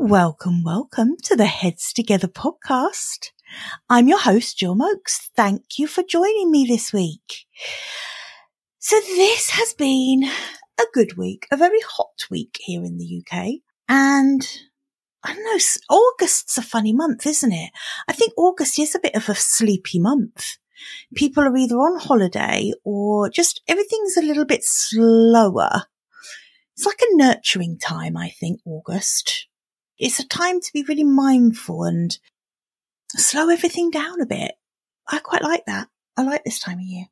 [0.00, 3.32] Welcome, welcome to the Heads Together podcast.
[3.90, 5.28] I'm your host, Gill Moakes.
[5.34, 7.46] Thank you for joining me this week.
[8.78, 10.22] So this has been
[10.78, 13.54] a good week, a very hot week here in the UK.
[13.88, 14.48] And
[15.24, 15.58] I don't know,
[15.90, 17.72] August's a funny month, isn't it?
[18.06, 20.58] I think August is a bit of a sleepy month.
[21.16, 25.86] People are either on holiday or just everything's a little bit slower.
[26.76, 29.48] It's like a nurturing time, I think, August
[29.98, 32.18] it's a time to be really mindful and
[33.10, 34.52] slow everything down a bit.
[35.08, 35.88] I quite like that.
[36.16, 37.06] I like this time of year.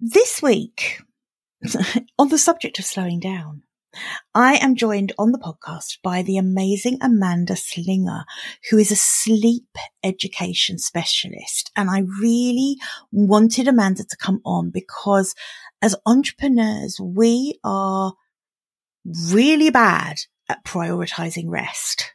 [0.00, 1.00] This week,
[2.18, 3.62] on the subject of slowing down,
[4.34, 8.24] I am joined on the podcast by the amazing Amanda Slinger,
[8.70, 11.70] who is a sleep education specialist.
[11.74, 12.76] And I really
[13.10, 15.34] wanted Amanda to come on because
[15.82, 18.12] as entrepreneurs, we are
[19.30, 20.16] really bad
[20.48, 22.12] at prioritizing rest.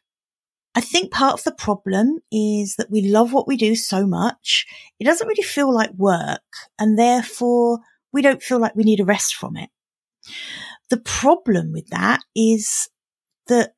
[0.75, 4.65] I think part of the problem is that we love what we do so much.
[4.99, 6.41] It doesn't really feel like work
[6.79, 7.79] and therefore
[8.11, 9.69] we don't feel like we need a rest from it.
[10.89, 12.89] The problem with that is
[13.47, 13.73] that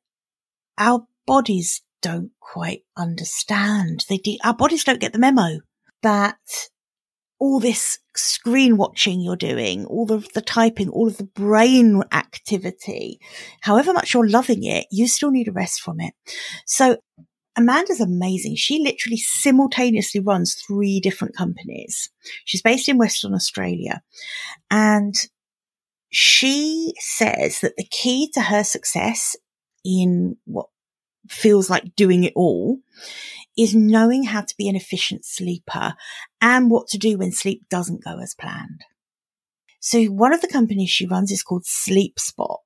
[0.78, 4.04] our bodies don't quite understand.
[4.08, 5.60] They de- our bodies don't get the memo
[6.02, 6.38] that
[7.38, 13.20] all this screen watching you're doing, all of the typing, all of the brain activity,
[13.60, 16.14] however much you're loving it, you still need a rest from it.
[16.66, 16.98] So
[17.56, 18.56] Amanda's amazing.
[18.56, 22.10] She literally simultaneously runs three different companies.
[22.44, 24.02] She's based in Western Australia
[24.70, 25.14] and
[26.10, 29.36] she says that the key to her success
[29.84, 30.66] in what
[31.28, 32.78] feels like doing it all
[33.56, 35.94] is knowing how to be an efficient sleeper
[36.40, 38.82] and what to do when sleep doesn't go as planned.
[39.80, 42.60] So one of the companies she runs is called Sleep Spot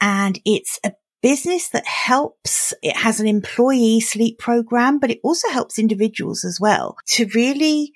[0.00, 0.92] and it's a
[1.22, 2.74] business that helps.
[2.82, 7.92] It has an employee sleep program, but it also helps individuals as well to really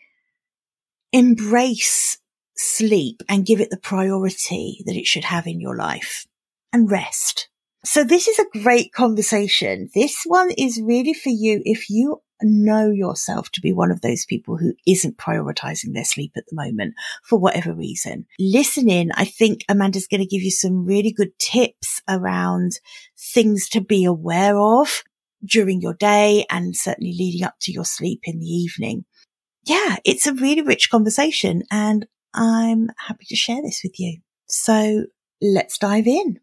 [1.12, 2.18] embrace
[2.56, 6.26] sleep and give it the priority that it should have in your life
[6.72, 7.48] and rest.
[7.84, 9.88] So this is a great conversation.
[9.94, 14.24] This one is really for you if you know yourself to be one of those
[14.26, 18.26] people who isn't prioritizing their sleep at the moment for whatever reason.
[18.38, 19.12] Listen in.
[19.14, 22.72] I think Amanda's going to give you some really good tips around
[23.18, 25.02] things to be aware of
[25.44, 29.04] during your day and certainly leading up to your sleep in the evening.
[29.64, 34.20] Yeah, it's a really rich conversation and I'm happy to share this with you.
[34.48, 35.06] So
[35.40, 36.40] let's dive in.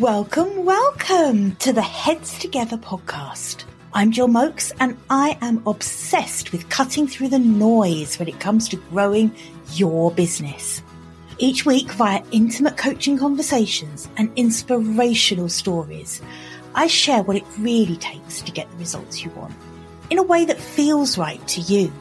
[0.00, 3.64] Welcome, welcome to the Heads Together podcast.
[3.92, 8.66] I'm Gill Moakes and I am obsessed with cutting through the noise when it comes
[8.70, 9.30] to growing
[9.74, 10.82] your business.
[11.36, 16.22] Each week via intimate coaching conversations and inspirational stories,
[16.74, 19.52] I share what it really takes to get the results you want
[20.08, 21.92] in a way that feels right to you.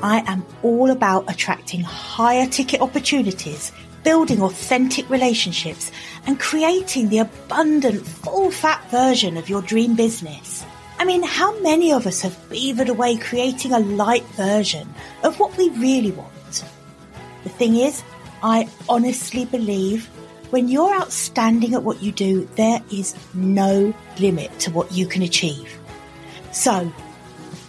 [0.00, 3.72] I am all about attracting higher ticket opportunities
[4.04, 5.90] building authentic relationships
[6.26, 10.64] and creating the abundant, full fat version of your dream business.
[10.98, 15.56] I mean, how many of us have beavered away creating a light version of what
[15.56, 16.64] we really want?
[17.42, 18.02] The thing is,
[18.42, 20.06] I honestly believe
[20.50, 25.22] when you're outstanding at what you do, there is no limit to what you can
[25.22, 25.78] achieve.
[26.52, 26.92] So,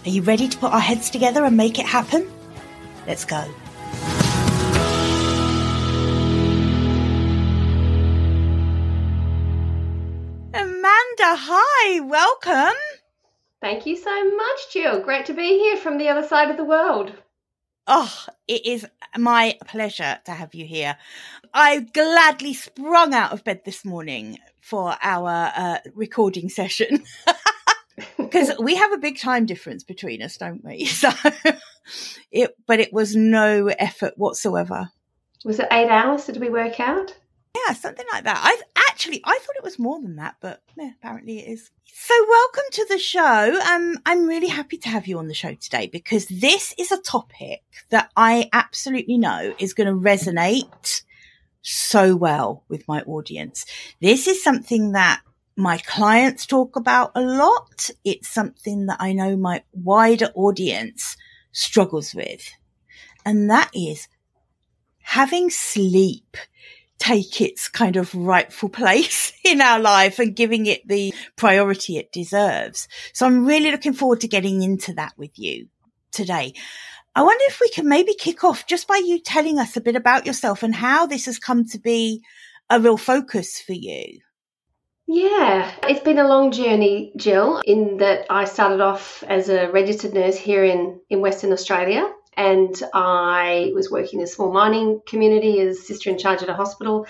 [0.05, 2.31] are you ready to put our heads together and make it happen?
[3.07, 3.43] Let's go.
[11.87, 12.75] Hi, welcome.
[13.61, 15.01] Thank you so much, Gill.
[15.01, 17.13] Great to be here from the other side of the world.
[17.85, 18.11] Oh,
[18.47, 20.97] it is my pleasure to have you here.
[21.53, 27.03] I gladly sprung out of bed this morning for our uh, recording session
[28.17, 30.85] because we have a big time difference between us, don't we?
[30.89, 31.11] So
[32.31, 34.89] it, but it was no effort whatsoever.
[35.45, 36.25] Was it eight hours?
[36.25, 37.15] Did we work out?
[37.55, 38.39] Yeah, something like that.
[38.43, 41.71] I actually I thought it was more than that, but yeah, apparently it is.
[41.85, 43.59] So welcome to the show.
[43.71, 47.01] Um, I'm really happy to have you on the show today because this is a
[47.01, 51.03] topic that I absolutely know is going to resonate
[51.61, 53.65] so well with my audience.
[54.01, 55.21] This is something that
[55.55, 57.89] my clients talk about a lot.
[58.03, 61.15] It's something that I know my wider audience
[61.53, 62.51] struggles with.
[63.25, 64.07] And that is
[65.01, 66.35] having sleep
[67.05, 72.11] take its kind of rightful place in our life and giving it the priority it
[72.11, 72.87] deserves.
[73.13, 75.67] So I'm really looking forward to getting into that with you
[76.11, 76.53] today.
[77.13, 79.95] I wonder if we can maybe kick off just by you telling us a bit
[79.95, 82.23] about yourself and how this has come to be
[82.69, 84.19] a real focus for you.
[85.07, 90.15] Yeah, it's been a long journey, Gill, in that I started off as a registered
[90.15, 95.59] nurse here in, in Western Australia and I was working in a small mining community
[95.61, 97.07] as sister in charge at a hospital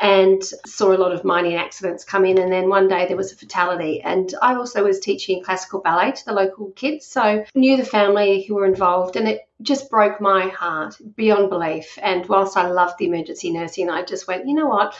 [0.00, 2.38] and saw a lot of mining accidents come in.
[2.38, 4.02] And then one day there was a fatality.
[4.02, 8.42] And I also was teaching classical ballet to the local kids, so knew the family
[8.44, 11.98] who were involved, and it just broke my heart beyond belief.
[12.02, 14.94] And whilst I loved the emergency nursing, I just went, you know what?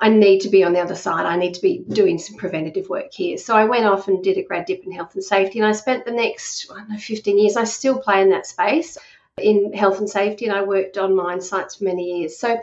[0.00, 1.26] I need to be on the other side.
[1.26, 3.36] I need to be doing some preventative work here.
[3.36, 5.72] So I went off and did a grad dip in health and safety, and I
[5.72, 7.56] spent the next, I don't know, 15 years.
[7.56, 8.96] I still play in that space
[9.36, 12.38] in health and safety, and I worked on mine sites for many years.
[12.38, 12.58] So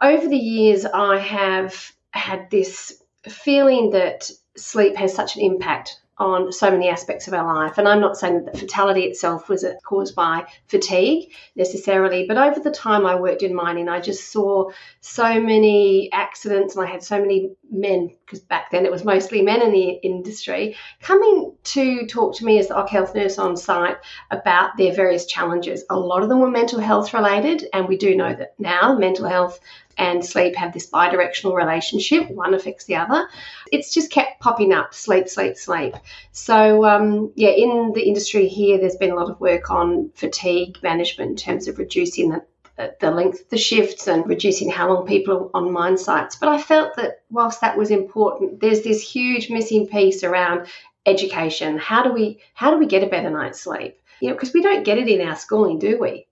[0.00, 6.50] over the years, I have had this feeling that sleep has such an impact on
[6.50, 7.78] so many aspects of our life.
[7.78, 12.70] And I'm not saying that fatality itself was caused by fatigue necessarily, but over the
[12.70, 14.70] time I worked in mining, I just saw
[15.00, 19.42] so many accidents and I had so many men, because back then it was mostly
[19.42, 23.56] men in the industry, coming to talk to me as the OC Health nurse on
[23.56, 23.96] site
[24.30, 25.84] about their various challenges.
[25.90, 29.28] A lot of them were mental health related, and we do know that now mental
[29.28, 29.60] health
[29.98, 32.30] and sleep have this bidirectional relationship.
[32.30, 33.28] One affects the other.
[33.72, 35.94] It's just kept popping up sleep, sleep, sleep.
[36.32, 40.78] So, um, yeah, in the industry here, there's been a lot of work on fatigue
[40.82, 42.44] management in terms of reducing the
[42.76, 46.36] the length of the shifts and reducing how long people are on mine sites.
[46.36, 50.66] But I felt that whilst that was important, there's this huge missing piece around
[51.06, 51.78] education.
[51.78, 53.98] How do we how do we get a better night's sleep?
[54.20, 56.26] You know, because we don't get it in our schooling, do we?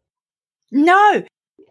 [0.70, 1.24] No.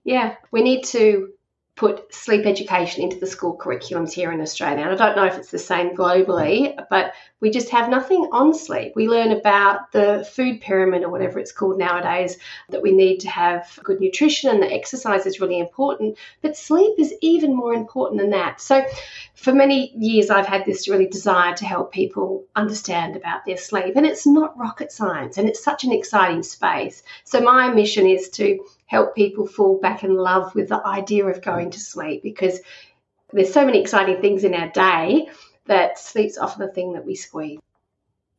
[0.03, 1.33] Yeah, we need to
[1.75, 4.83] put sleep education into the school curriculums here in Australia.
[4.83, 8.53] And I don't know if it's the same globally, but we just have nothing on
[8.53, 8.93] sleep.
[8.95, 12.37] We learn about the food pyramid or whatever it's called nowadays,
[12.69, 16.17] that we need to have good nutrition and that exercise is really important.
[16.41, 18.61] But sleep is even more important than that.
[18.61, 18.85] So
[19.33, 23.95] for many years, I've had this really desire to help people understand about their sleep.
[23.95, 27.01] And it's not rocket science and it's such an exciting space.
[27.23, 31.41] So my mission is to help people fall back in love with the idea of
[31.41, 32.59] going to sleep because
[33.31, 35.27] there's so many exciting things in our day
[35.65, 37.59] that sleep's often the thing that we squeeze.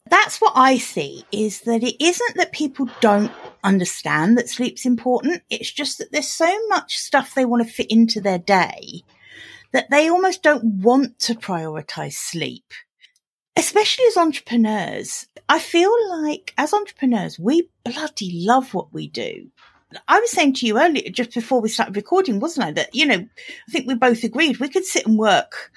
[0.08, 3.32] That's what I see is that it isn't that people don't
[3.64, 5.42] understand that sleep's important.
[5.50, 9.02] It's just that there's so much stuff they want to fit into their day
[9.72, 12.72] that they almost don't want to prioritize sleep.
[13.56, 15.92] Especially as entrepreneurs, I feel
[16.22, 19.50] like as entrepreneurs, we bloody love what we do.
[20.08, 22.72] I was saying to you earlier, just before we started recording, wasn't I?
[22.72, 25.72] That, you know, I think we both agreed we could sit and work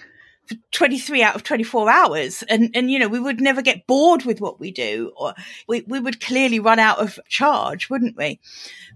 [0.46, 4.24] for 23 out of 24 hours and, and, you know, we would never get bored
[4.24, 5.34] with what we do or
[5.68, 8.40] we, we would clearly run out of charge, wouldn't we?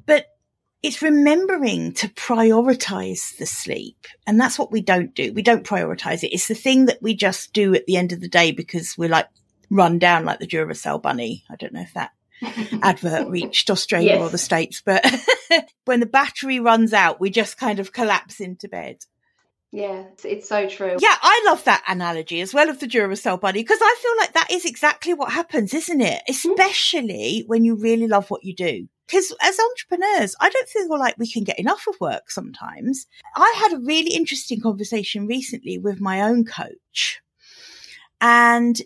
[0.05, 0.27] But
[0.83, 4.07] it's remembering to prioritize the sleep.
[4.25, 5.31] And that's what we don't do.
[5.33, 6.33] We don't prioritize it.
[6.33, 9.09] It's the thing that we just do at the end of the day because we're
[9.09, 9.27] like
[9.69, 11.43] run down like the Duracell bunny.
[11.49, 12.11] I don't know if that
[12.81, 14.21] advert reached Australia yes.
[14.21, 15.05] or the States, but
[15.85, 18.97] when the battery runs out, we just kind of collapse into bed.
[19.71, 20.97] Yeah, it's, it's, so true.
[20.99, 24.33] Yeah, I love that analogy as well of the Duracell bunny because I feel like
[24.33, 26.21] that is exactly what happens, isn't it?
[26.27, 26.29] Mm.
[26.29, 28.89] Especially when you really love what you do.
[29.07, 33.07] Because as entrepreneurs, I don't feel like we can get enough of work sometimes.
[33.35, 37.21] I had a really interesting conversation recently with my own coach.
[38.19, 38.79] And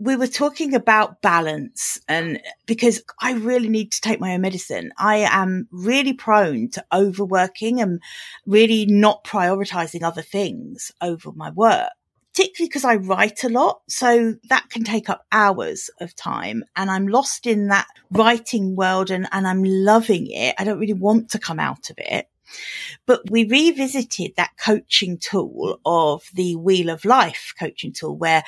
[0.00, 4.92] we were talking about balance and because I really need to take my own medicine,
[4.96, 8.00] I am really prone to overworking and
[8.46, 11.90] really not prioritizing other things over my work.
[12.32, 13.82] Particularly because I write a lot.
[13.88, 19.10] So that can take up hours of time and I'm lost in that writing world
[19.10, 20.54] and, and I'm loving it.
[20.58, 22.29] I don't really want to come out of it.
[23.06, 28.42] But we revisited that coaching tool of the Wheel of Life coaching tool, where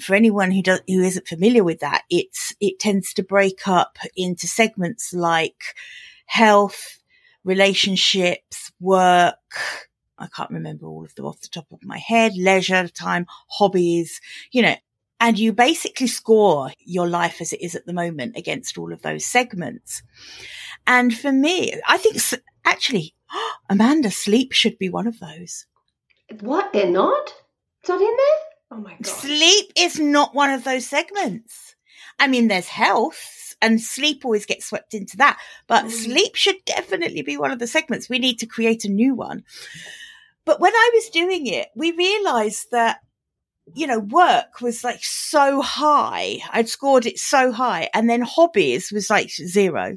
[0.00, 3.98] for anyone who does, who isn't familiar with that, it's, it tends to break up
[4.16, 5.62] into segments like
[6.26, 6.98] health,
[7.44, 9.36] relationships, work,
[10.18, 14.20] I can't remember all of them off the top of my head, leisure time, hobbies,
[14.50, 14.76] you know,
[15.20, 19.02] and you basically score your life as it is at the moment against all of
[19.02, 20.02] those segments.
[20.86, 22.18] And for me, I think
[22.64, 23.14] actually
[23.70, 25.66] Amanda, sleep should be one of those.
[26.40, 26.72] What?
[26.72, 27.34] They're not?
[27.80, 28.46] It's not in there?
[28.72, 29.06] Oh my God.
[29.06, 31.76] Sleep is not one of those segments.
[32.18, 35.90] I mean, there's health and sleep always gets swept into that, but mm.
[35.90, 38.08] sleep should definitely be one of the segments.
[38.08, 39.44] We need to create a new one.
[40.44, 43.00] But when I was doing it, we realized that,
[43.74, 46.38] you know, work was like so high.
[46.52, 47.88] I'd scored it so high.
[47.92, 49.96] And then hobbies was like zero.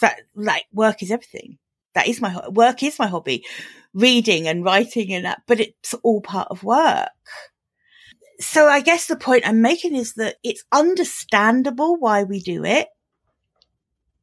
[0.00, 1.58] That like work is everything.
[1.94, 3.44] That is my work is my hobby.
[3.94, 7.10] reading and writing and that, but it's all part of work.
[8.40, 12.88] So I guess the point I'm making is that it's understandable why we do it,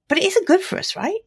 [0.10, 1.22] but it isn't good for us, right?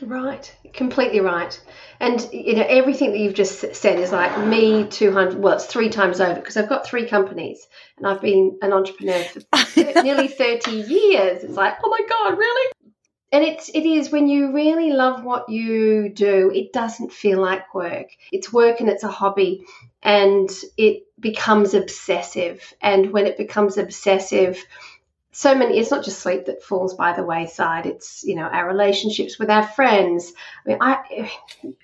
[0.00, 1.60] Right, completely right.
[2.00, 5.90] And you know everything that you've just said is like me 200 well it's three
[5.90, 7.66] times over because I've got three companies
[7.98, 9.40] and I've been an entrepreneur for
[10.02, 11.44] nearly 30 years.
[11.44, 12.72] It's like, "Oh my god, really?"
[13.32, 17.74] And it's it is when you really love what you do, it doesn't feel like
[17.74, 18.08] work.
[18.30, 19.64] It's work and it's a hobby
[20.02, 22.74] and it becomes obsessive.
[22.82, 24.62] And when it becomes obsessive,
[25.34, 28.68] so many it's not just sleep that falls by the wayside it's you know our
[28.68, 30.34] relationships with our friends
[30.64, 31.30] i mean i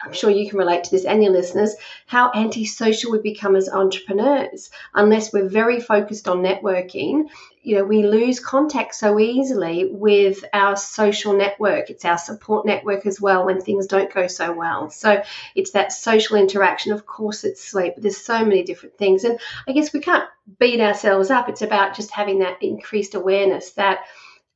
[0.03, 1.75] i'm sure you can relate to this and your listeners
[2.07, 7.25] how antisocial we become as entrepreneurs unless we're very focused on networking
[7.69, 11.91] you know, we lose contact so easily with our social network.
[11.91, 14.89] It's our support network as well when things don't go so well.
[14.89, 15.23] So
[15.55, 16.93] it's that social interaction.
[16.93, 17.93] Of course, it's sleep.
[17.99, 19.25] There's so many different things.
[19.25, 20.25] And I guess we can't
[20.59, 21.51] beat ourselves up.
[21.51, 23.99] It's about just having that increased awareness that,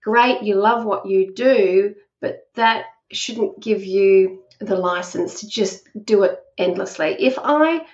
[0.03, 5.87] great, you love what you do, but that shouldn't give you the license to just
[6.03, 7.15] do it endlessly.
[7.19, 7.85] If I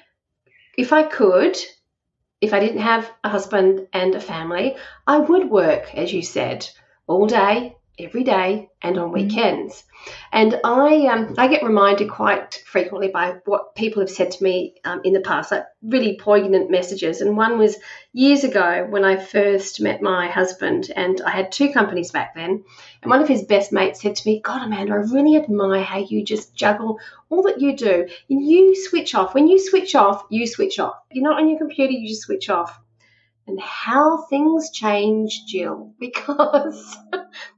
[0.77, 1.59] if I could,
[2.40, 4.76] if I didn't have a husband and a family,
[5.07, 6.68] I would work, as you said,
[7.07, 9.14] all day, every day, and on mm-hmm.
[9.14, 9.85] weekends.
[10.33, 14.75] And I um, I get reminded quite frequently by what people have said to me
[14.85, 17.21] um, in the past, like really poignant messages.
[17.21, 17.76] And one was
[18.12, 22.64] years ago when I first met my husband, and I had two companies back then.
[23.02, 25.99] And one of his best mates said to me, God, Amanda, I really admire how
[25.99, 26.99] you just juggle
[27.31, 28.07] all that you do.
[28.31, 29.35] And you switch off.
[29.35, 30.95] When you switch off, you switch off.
[31.11, 32.81] You're not on your computer, you just switch off
[33.49, 36.97] and how things change, Gill, because,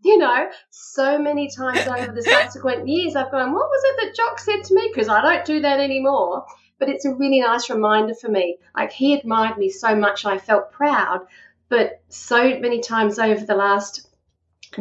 [0.04, 4.14] you know, so many times over the subsequent years, I've gone, what was it that
[4.14, 4.88] Jock said to me?
[4.92, 6.46] Because I don't do that anymore.
[6.78, 8.56] But it's a really nice reminder for me.
[8.74, 11.26] Like, he admired me so much, I felt proud.
[11.68, 14.08] But so many times over the last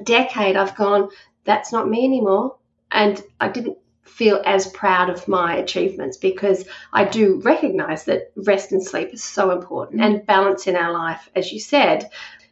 [0.03, 1.09] decade, I've gone,
[1.43, 2.55] that's not me anymore.
[2.91, 3.77] And I didn't
[4.09, 9.23] feel as proud of my achievements because I do recognize that rest and sleep is
[9.23, 10.05] so important mm.
[10.05, 12.09] and balance in our life, as you said.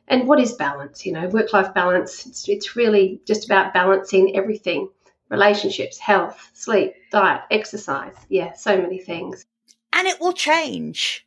[0.07, 1.05] And what is balance?
[1.05, 4.89] You know, work life balance, it's, it's really just about balancing everything
[5.29, 8.15] relationships, health, sleep, diet, exercise.
[8.29, 9.45] Yeah, so many things.
[9.91, 11.26] And it will change.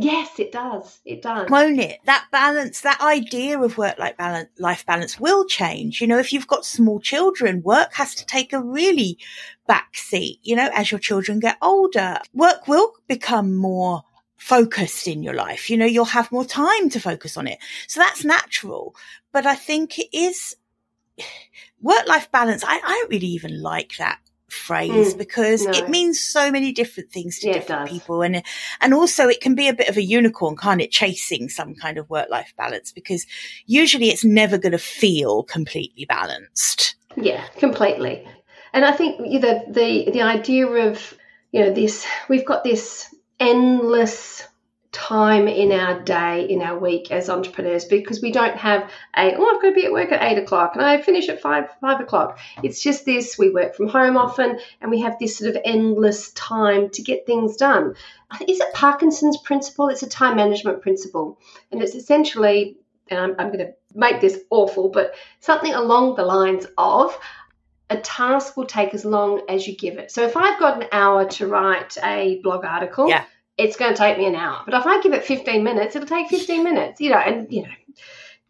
[0.00, 1.00] Yes, it does.
[1.04, 1.50] It does.
[1.50, 1.98] Won't it?
[2.04, 6.00] That balance, that idea of work life balance, will change.
[6.00, 9.18] You know, if you've got small children, work has to take a really
[9.66, 10.38] back seat.
[10.42, 14.04] You know, as your children get older, work will become more
[14.36, 15.68] focused in your life.
[15.68, 17.58] You know, you'll have more time to focus on it.
[17.88, 18.94] So that's natural.
[19.32, 20.54] But I think it is
[21.82, 22.62] work life balance.
[22.64, 25.72] I, I don't really even like that phrase mm, because no.
[25.72, 28.42] it means so many different things to yeah, different people and
[28.80, 31.98] and also it can be a bit of a unicorn can't it chasing some kind
[31.98, 33.26] of work life balance because
[33.66, 36.96] usually it's never going to feel completely balanced.
[37.16, 38.26] Yeah completely.
[38.72, 41.14] And i think you the the the idea of
[41.52, 44.46] you know this we've got this endless
[44.90, 49.54] time in our day, in our week as entrepreneurs because we don't have a, oh,
[49.54, 52.00] I've got to be at work at eight o'clock and I finish at five, five
[52.00, 52.38] o'clock.
[52.62, 56.30] It's just this, we work from home often and we have this sort of endless
[56.32, 57.94] time to get things done.
[58.46, 59.88] Is it Parkinson's principle?
[59.88, 61.38] It's a time management principle.
[61.70, 62.78] And it's essentially,
[63.08, 67.18] and I'm, I'm going to make this awful, but something along the lines of,
[67.90, 70.10] a task will take as long as you give it.
[70.10, 73.24] So if I've got an hour to write a blog article, yeah
[73.58, 74.62] it's going to take me an hour.
[74.64, 77.62] But if I give it 15 minutes, it'll take 15 minutes, you know, and, you
[77.62, 77.68] know,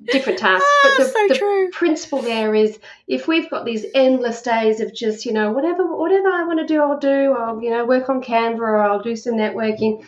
[0.04, 0.64] different tasks.
[0.66, 1.70] Ah, but the, so the true.
[1.70, 6.28] principle there is if we've got these endless days of just, you know, whatever whatever
[6.28, 7.32] I want to do, I'll do.
[7.32, 10.06] I'll, you know, work on Canva or I'll do some networking.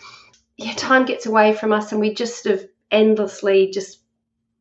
[0.56, 4.00] Yeah, time gets away from us and we just sort of endlessly just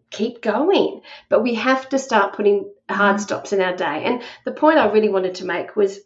[0.10, 1.02] keep going.
[1.28, 3.24] But we have to start putting hard mm-hmm.
[3.24, 4.04] stops in our day.
[4.06, 6.00] And the point I really wanted to make was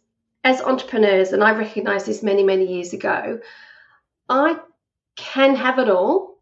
[0.44, 3.40] as entrepreneurs, and I recognized this many, many years ago,
[4.30, 4.58] I
[5.16, 6.38] can have it all,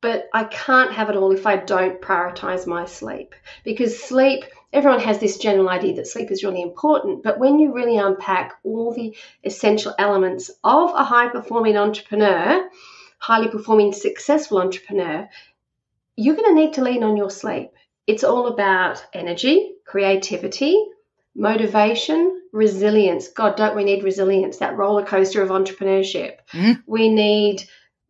[0.00, 3.34] but I can't have it all if I don't prioritize my sleep.
[3.64, 7.72] Because sleep, everyone has this general idea that sleep is really important, but when you
[7.74, 12.68] really unpack all the essential elements of a high performing entrepreneur,
[13.18, 15.28] highly performing, successful entrepreneur,
[16.16, 17.70] you're going to need to lean on your sleep.
[18.06, 20.82] It's all about energy, creativity,
[21.34, 23.28] motivation, resilience.
[23.28, 24.58] God, don't we need resilience?
[24.58, 26.36] That roller coaster of entrepreneurship.
[26.52, 26.82] Mm.
[26.86, 27.64] We need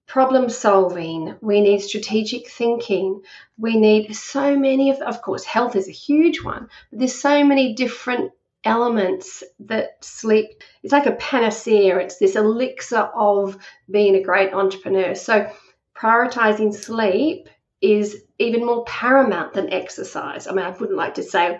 [0.07, 1.37] problem solving.
[1.41, 3.23] We need strategic thinking.
[3.57, 7.45] We need so many of, of course, health is a huge one, but there's so
[7.45, 8.33] many different
[8.65, 13.57] elements that sleep it's like a panacea it's this elixir of
[13.91, 15.51] being a great entrepreneur so
[15.97, 17.49] prioritizing sleep
[17.81, 21.59] is even more paramount than exercise i mean i wouldn't like to say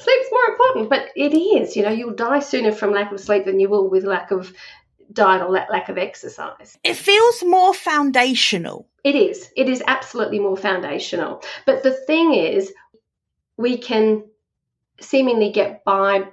[0.00, 3.44] sleep's more important but it is you know you'll die sooner from lack of sleep
[3.44, 4.52] than you will with lack of
[5.12, 10.56] diet or lack of exercise it feels more foundational it is it is absolutely more
[10.56, 12.72] foundational but the thing is
[13.56, 14.24] we can
[15.00, 16.24] seemingly get by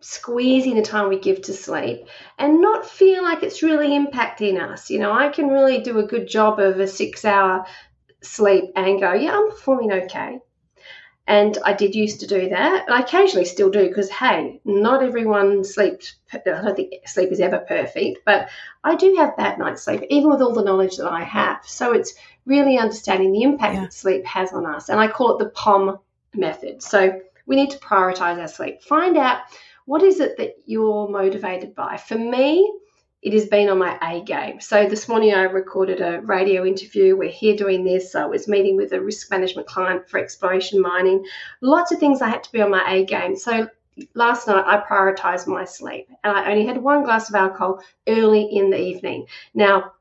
[0.00, 2.06] squeezing the time we give to sleep
[2.38, 4.90] and not feel like it's really impacting us.
[4.90, 7.64] You know, I can really do a good job of a six hour
[8.20, 10.40] sleep and go, yeah, I'm performing okay.
[11.26, 12.84] And I did used to do that.
[12.84, 16.16] And I occasionally still do because, hey, not everyone sleeps.
[16.32, 18.48] I don't think sleep is ever perfect, but
[18.82, 21.66] I do have bad night's sleep, even with all the knowledge that I have.
[21.66, 22.14] So it's
[22.44, 23.80] really understanding the impact yeah.
[23.82, 24.90] that sleep has on us.
[24.90, 25.98] And I call it the POM
[26.34, 26.82] method.
[26.82, 28.82] So we need to prioritize our sleep.
[28.82, 29.38] Find out
[29.86, 31.96] what is it that you're motivated by?
[31.96, 32.70] For me,
[33.24, 34.60] it has been on my A game.
[34.60, 37.16] So this morning I recorded a radio interview.
[37.16, 38.14] We're here doing this.
[38.14, 41.24] I was meeting with a risk management client for exploration mining.
[41.62, 43.34] Lots of things I had to be on my A game.
[43.34, 43.66] So
[44.14, 48.42] last night I prioritized my sleep and I only had one glass of alcohol early
[48.42, 49.26] in the evening.
[49.54, 49.92] Now,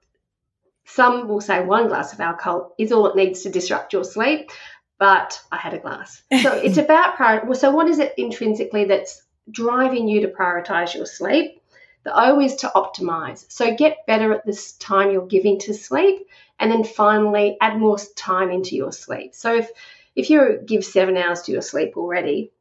[0.84, 4.52] some will say one glass of alcohol is all it needs to disrupt your sleep,
[5.00, 6.22] but I had a glass.
[6.42, 7.54] So it's about prior.
[7.54, 11.62] So what is it intrinsically that's driving you to prioritize your sleep.
[12.04, 13.46] The O is to optimize.
[13.50, 16.28] So get better at this time you're giving to sleep.
[16.60, 19.34] And then finally, add more time into your sleep.
[19.34, 19.70] So if,
[20.16, 22.52] if you give seven hours to your sleep already,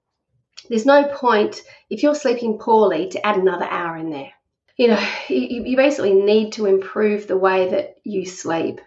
[0.68, 4.32] there's no point if you're sleeping poorly to add another hour in there.
[4.76, 8.80] You know, you, you basically need to improve the way that you sleep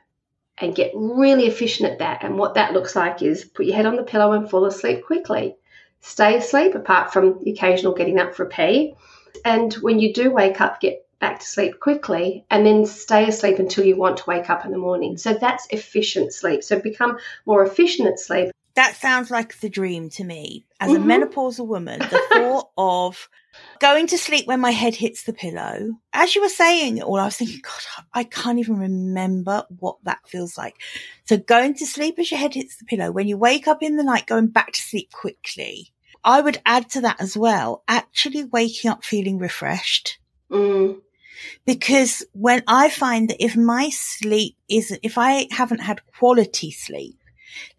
[0.57, 2.23] and get really efficient at that.
[2.23, 5.05] And what that looks like is put your head on the pillow and fall asleep
[5.05, 5.55] quickly
[6.05, 8.95] stay asleep, apart from the occasional getting up for a pee.
[9.43, 13.59] And when you do wake up, get back to sleep quickly and then stay asleep
[13.59, 15.17] until you want to wake up in the morning.
[15.17, 16.63] So that's efficient sleep.
[16.63, 18.51] So become more efficient at sleep.
[18.75, 20.65] That sounds like the dream to me.
[20.81, 21.09] As mm-hmm.
[21.09, 23.29] a menopausal woman, the thought of
[23.79, 25.93] going to sleep when my head hits the pillow.
[26.11, 29.97] As you were saying it all, I was thinking, God, I can't even remember what
[30.03, 30.75] that feels like.
[31.23, 33.95] So going to sleep as your head hits the pillow, when you wake up in
[33.95, 35.93] the night, going back to sleep quickly.
[36.25, 40.17] I would add to that as well, actually waking up feeling refreshed.
[40.51, 41.01] Mm.
[41.65, 47.17] Because when I find that if my sleep isn't, if I haven't had quality sleep,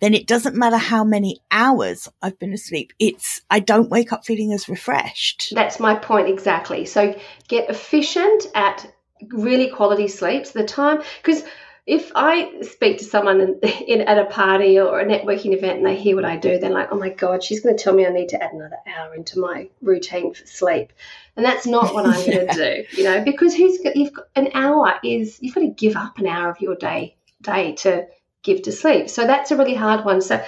[0.00, 2.92] then it doesn't matter how many hours I've been asleep.
[2.98, 5.52] It's, I don't wake up feeling as refreshed.
[5.54, 6.87] That's my point exactly.
[6.87, 8.90] So get efficient at
[9.30, 10.52] really quality sleeps.
[10.52, 11.42] The time, because
[11.87, 15.87] if I speak to someone in, in, at a party or a networking event and
[15.87, 18.05] they hear what I do, they're like, "Oh my god, she's going to tell me
[18.05, 20.92] I need to add another hour into my routine for sleep,"
[21.37, 24.51] and that's not what I'm going to do, you know, because who's you've got an
[24.55, 28.07] hour is you've got to give up an hour of your day day to
[28.42, 30.20] give to sleep, so that's a really hard one.
[30.20, 30.44] So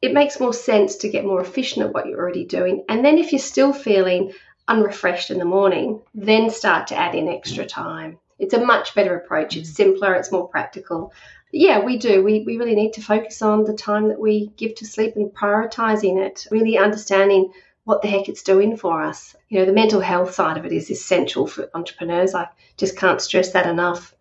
[0.00, 3.18] it makes more sense to get more efficient at what you're already doing, and then
[3.18, 4.32] if you're still feeling
[4.68, 9.16] unrefreshed in the morning, then start to add in extra time it's a much better
[9.16, 9.56] approach.
[9.56, 9.74] It's mm.
[9.74, 11.12] simpler, it's more practical.
[11.50, 12.22] But yeah, we do.
[12.22, 15.30] We, we really need to focus on the time that we give to sleep and
[15.30, 17.52] prioritizing it, really understanding
[17.84, 19.36] what the heck it's doing for us.
[19.48, 22.34] You know, the mental health side of it is essential for entrepreneurs.
[22.34, 24.12] I just can't stress that enough.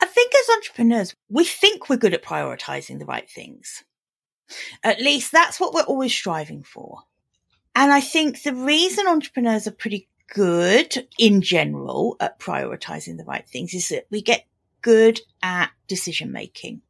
[0.00, 3.84] I think as entrepreneurs, we think we're good at prioritizing the right things.
[4.82, 7.02] At least that's what we're always striving for.
[7.74, 13.46] And I think the reason entrepreneurs are pretty good in general at prioritizing the right
[13.48, 14.46] things is that we get
[14.80, 16.80] good at decision making.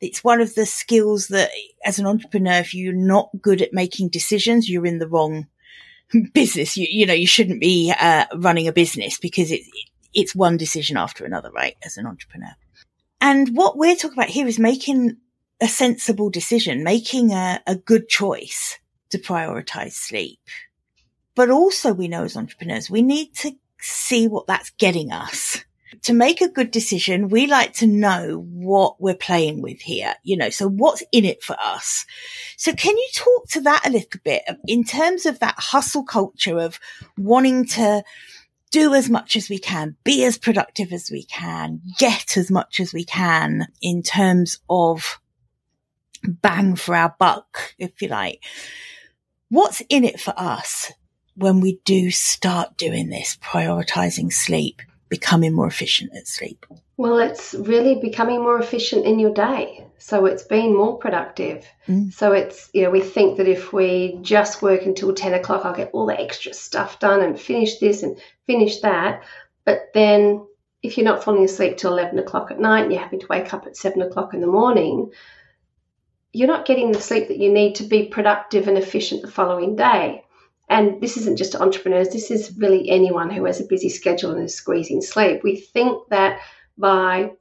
[0.00, 1.50] It's one of the skills that
[1.84, 5.48] as an entrepreneur, if you're not good at making decisions, you're in the wrong
[6.32, 6.76] business.
[6.76, 9.60] You, you know, you shouldn't be uh, running a business because it,
[10.14, 11.76] it's one decision after another, right?
[11.84, 12.54] As an entrepreneur.
[13.20, 15.18] And what we're talking about here is making
[15.60, 18.78] a sensible decision, making a, a good choice
[19.10, 20.38] to prioritize sleep
[21.40, 25.64] but also we know as entrepreneurs, we need to see what that's getting us.
[26.02, 30.36] To make a good decision, we like to know what we're playing with here, you
[30.36, 32.04] know, so what's in it for us?
[32.58, 36.58] So can you talk to that a little bit in terms of that hustle culture
[36.58, 36.78] of
[37.16, 38.04] wanting to
[38.70, 42.80] do as much as we can, be as productive as we can, get as much
[42.80, 45.18] as we can in terms of
[46.22, 48.44] bang for our buck, if you like.
[49.48, 50.92] What's in it for us
[51.40, 56.66] when we do start doing this, prioritizing sleep, becoming more efficient at sleep?
[56.96, 59.86] Well, it's really becoming more efficient in your day.
[59.96, 61.66] So it's being more productive.
[61.88, 62.12] Mm.
[62.12, 65.74] So it's, you know, we think that if we just work until 10 o'clock, I'll
[65.74, 69.22] get all the extra stuff done and finish this and finish that.
[69.64, 70.46] But then
[70.82, 73.52] if you're not falling asleep till 11 o'clock at night and you're having to wake
[73.54, 75.10] up at 7 o'clock in the morning,
[76.32, 79.76] you're not getting the sleep that you need to be productive and efficient the following
[79.76, 80.24] day.
[80.70, 84.44] And this isn't just entrepreneurs, this is really anyone who has a busy schedule and
[84.44, 85.42] is squeezing sleep.
[85.42, 86.40] We think that
[86.78, 87.32] by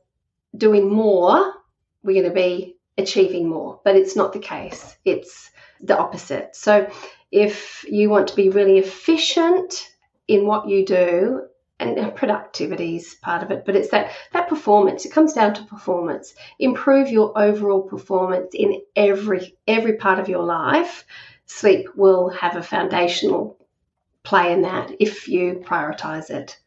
[0.57, 1.53] doing more,
[2.01, 4.97] we're going to be achieving more, but it's not the case.
[5.05, 6.55] It's the opposite.
[6.55, 6.91] So,
[7.31, 9.87] if you want to be really efficient
[10.27, 11.43] in what you do,
[11.79, 15.05] and productivity is part of it, but it's that that performance.
[15.05, 16.35] It comes down to performance.
[16.59, 21.05] Improve your overall performance in every every part of your life.
[21.49, 23.57] Sleep will have a foundational
[24.23, 26.57] play in that if you prioritize it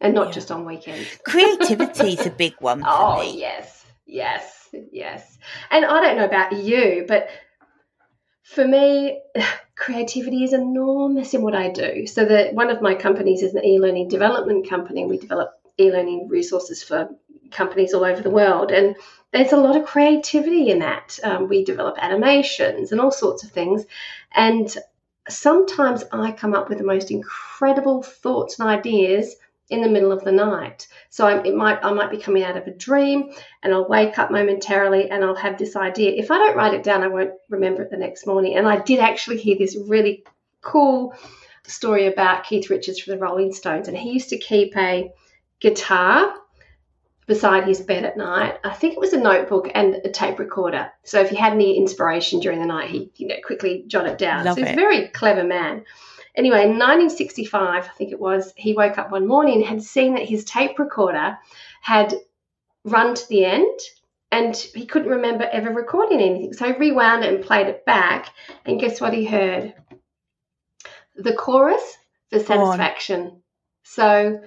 [0.00, 0.32] and not yeah.
[0.32, 1.08] just on weekends.
[1.24, 3.28] Creativity is a big one oh, me.
[3.28, 5.36] Oh, yes, yes, yes.
[5.70, 7.28] And I don't know about you, but
[8.44, 9.20] for me,
[9.74, 12.06] creativity is enormous in what I do.
[12.06, 15.06] So that one of my companies is an e-learning development company.
[15.06, 17.10] We develop e-learning resources for
[17.52, 18.96] companies all over the world, and
[19.32, 21.18] there's a lot of creativity in that.
[21.22, 23.84] Um, we develop animations and all sorts of things,
[24.34, 24.74] and
[25.28, 29.36] sometimes I come up with the most incredible thoughts and ideas
[29.70, 30.86] in the middle of the night.
[31.08, 34.18] So I, it might I might be coming out of a dream, and I'll wake
[34.18, 36.12] up momentarily, and I'll have this idea.
[36.12, 38.56] If I don't write it down, I won't remember it the next morning.
[38.56, 40.24] And I did actually hear this really
[40.60, 41.14] cool
[41.64, 45.10] story about Keith Richards from the Rolling Stones, and he used to keep a
[45.60, 46.34] guitar
[47.26, 48.58] beside his bed at night.
[48.64, 50.90] I think it was a notebook and a tape recorder.
[51.04, 54.18] So if he had any inspiration during the night, he you know quickly jot it
[54.18, 54.44] down.
[54.44, 54.72] Love so he's it.
[54.72, 55.84] a very clever man.
[56.34, 60.14] Anyway, in 1965, I think it was, he woke up one morning and had seen
[60.14, 61.36] that his tape recorder
[61.82, 62.14] had
[62.84, 63.78] run to the end
[64.30, 66.54] and he couldn't remember ever recording anything.
[66.54, 68.30] So he rewound it and played it back.
[68.64, 69.74] And guess what he heard?
[71.16, 71.98] The chorus
[72.30, 73.42] for satisfaction.
[73.82, 74.40] So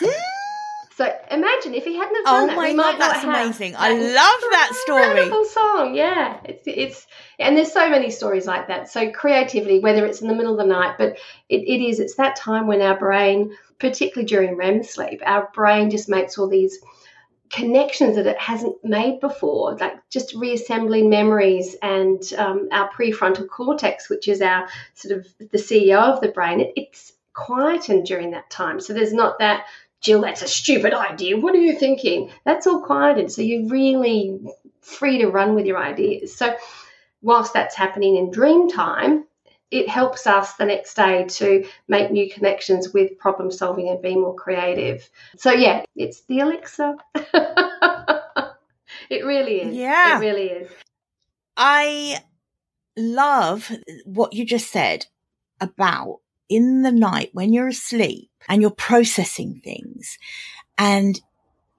[0.96, 2.56] So imagine if he hadn't have done oh that.
[2.56, 3.74] my god, that's amazing!
[3.76, 5.04] I love that story.
[5.04, 6.40] Incredible song, yeah.
[6.44, 7.06] It's it's
[7.38, 8.90] and there's so many stories like that.
[8.90, 12.16] So creativity, whether it's in the middle of the night, but it, it is it's
[12.16, 16.78] that time when our brain, particularly during REM sleep, our brain just makes all these
[17.52, 24.08] connections that it hasn't made before, like just reassembling memories and um, our prefrontal cortex,
[24.08, 26.60] which is our sort of the CEO of the brain.
[26.60, 29.66] It, it's quietened during that time, so there's not that
[30.02, 31.36] Gill, that's a stupid idea.
[31.36, 32.30] What are you thinking?
[32.44, 33.30] That's all quieted.
[33.30, 34.40] So you're really
[34.80, 36.34] free to run with your ideas.
[36.34, 36.56] So,
[37.22, 39.24] whilst that's happening in dream time,
[39.70, 44.16] it helps us the next day to make new connections with problem solving and be
[44.16, 45.08] more creative.
[45.36, 46.96] So, yeah, it's the elixir.
[47.14, 49.76] it really is.
[49.76, 50.18] Yeah.
[50.18, 50.68] It really is.
[51.56, 52.18] I
[52.96, 53.70] love
[54.04, 55.06] what you just said
[55.60, 60.18] about in the night when you're asleep and you're processing things
[60.78, 61.20] and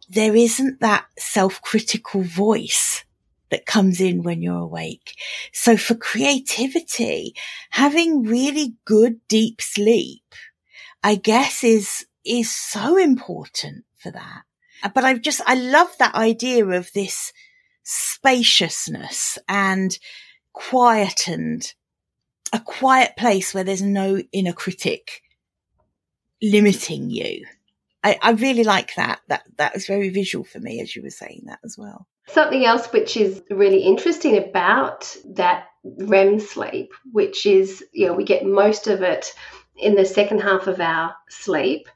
[0.10, 3.04] there isn't that self-critical voice
[3.50, 5.16] that comes in when you're awake.
[5.52, 7.36] So for creativity,
[7.72, 10.24] having really good deep sleep,
[11.04, 14.44] I guess is, is so important for that.
[14.94, 17.32] But I just, I love that idea of this
[17.84, 19.98] spaciousness and
[20.52, 21.74] quietened
[22.52, 25.23] a quiet place where there's no inner critic
[26.44, 27.46] limiting you.
[28.04, 29.22] I, I really like that.
[29.30, 32.06] That that was very visual for me as you were saying that as well.
[32.28, 38.24] Something else which is really interesting about that REM sleep, which is, you know, we
[38.24, 39.34] get most of it
[39.78, 41.90] in the second half of our sleep,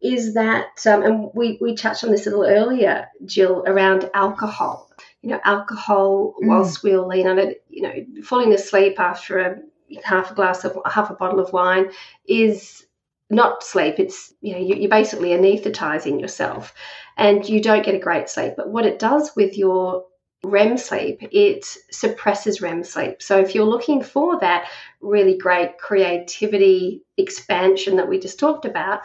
[0.00, 4.90] is that, um, and we, we touched on this a little earlier, Gill, around alcohol.
[5.22, 6.48] You know, alcohol, mm.
[6.48, 9.58] whilst we'll lean on it, you know, falling asleep after a
[10.04, 11.90] half a glass of half a bottle of wine
[12.26, 12.84] is
[13.30, 13.96] not sleep.
[13.98, 16.74] It's you know you're basically anesthetizing yourself,
[17.16, 18.54] and you don't get a great sleep.
[18.56, 20.04] But what it does with your
[20.44, 23.20] REM sleep, it suppresses REM sleep.
[23.22, 24.68] So if you're looking for that
[25.00, 29.00] really great creativity expansion that we just talked about,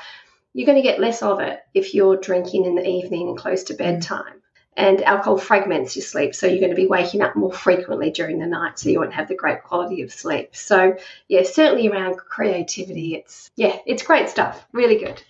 [0.54, 3.64] you're going to get less of it if you're drinking in the evening and close
[3.66, 3.80] to mm.
[3.80, 4.43] bedtime
[4.76, 6.34] and alcohol fragments your sleep.
[6.34, 9.14] So you're going to be waking up more frequently during the night, so you won't
[9.14, 10.56] have the great quality of sleep.
[10.56, 10.96] So
[11.28, 14.66] yeah, certainly around creativity, it's yeah, it's great stuff.
[14.72, 15.22] Really good.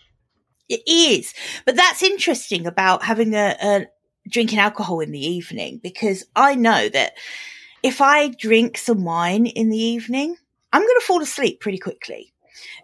[0.69, 1.33] It is,
[1.65, 3.85] but that's interesting about having a, a
[4.29, 7.13] drinking alcohol in the evening because I know that
[7.83, 10.37] if I drink some wine in the evening,
[10.71, 12.33] I'm going to fall asleep pretty quickly.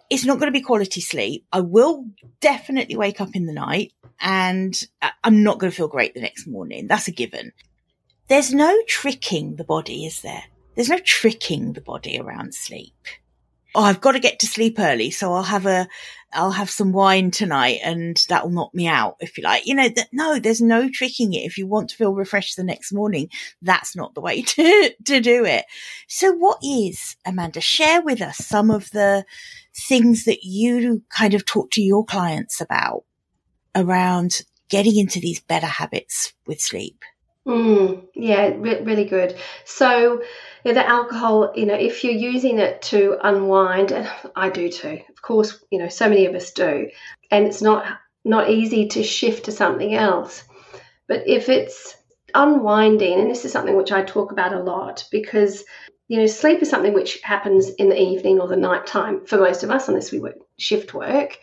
[0.10, 1.46] It's not going to be quality sleep.
[1.52, 2.06] I will
[2.42, 4.80] definitely wake up in the night and
[5.24, 6.88] I'm not going to feel great the next morning.
[6.88, 7.54] That's a given.
[8.28, 10.44] There's no tricking the body, is there?
[10.76, 12.94] There's no tricking the body around sleep.
[13.76, 15.88] Oh, I've got to get to sleep early, so I'll have a,
[16.34, 19.68] I'll have some wine tonight and that'll knock me out, if you like.
[19.68, 21.46] You know, that, no, there's no tricking it.
[21.46, 23.30] If you want to feel refreshed the next morning,
[23.62, 25.66] that's not the way to, to do it.
[26.08, 29.24] So what is, Amanda, share with us some of the
[29.76, 33.04] things that you kind of talk to your clients about
[33.76, 37.04] around getting into these better habits with sleep.
[37.48, 39.36] Mm, yeah, re- really good.
[39.66, 40.22] So,
[40.64, 45.00] yeah, the alcohol, you know, if you're using it to unwind, and I do too,
[45.10, 46.90] of course, you know, so many of us do,
[47.32, 47.86] and it's not
[48.26, 50.44] not easy to shift to something else.
[51.08, 51.96] But if it's
[52.36, 55.64] unwinding, and this is something which I talk about a lot because
[56.10, 59.38] you know, sleep is something which happens in the evening or the night time for
[59.38, 61.38] most of us, unless we work shift work.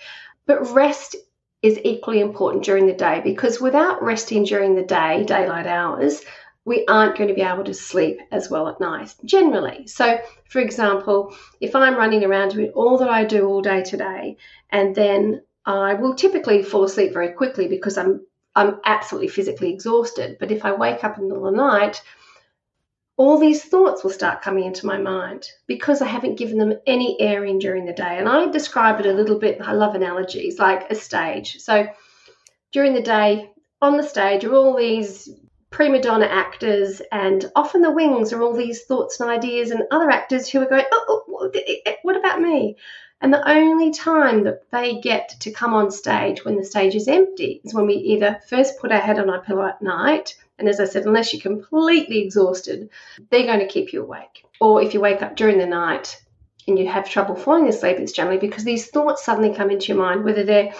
[0.45, 1.17] But rest
[1.63, 6.23] is equally important during the day because without resting during the day, daylight hours,
[6.65, 9.87] we aren't going to be able to sleep as well at night generally.
[9.87, 14.37] So, for example, if I'm running around doing all that I do all day today,
[14.71, 20.39] and then I will typically fall asleep very quickly because I'm I'm absolutely physically exhausted.
[20.41, 22.03] But if I wake up in the middle of the night,
[23.17, 27.17] all these thoughts will start coming into my mind because I haven't given them any
[27.19, 28.19] airing during the day.
[28.19, 31.59] And I describe it a little bit, I love analogies, like a stage.
[31.61, 31.87] So
[32.73, 33.51] during the day,
[33.81, 35.31] on the stage are all these
[35.71, 39.83] prima donna actors, and off in the wings are all these thoughts and ideas, and
[39.91, 42.77] other actors who are going, oh, oh what eh, eh, about me?
[43.21, 47.09] And the only time that they get to come on stage when the stage is
[47.09, 50.69] empty is when we either first put our head on our pillow at night and
[50.69, 52.89] as I said, unless you're completely exhausted,
[53.31, 54.45] they're going to keep you awake.
[54.61, 56.23] Or if you wake up during the night
[56.67, 59.99] and you have trouble falling asleep, it's generally because these thoughts suddenly come into your
[59.99, 60.73] mind, whether they're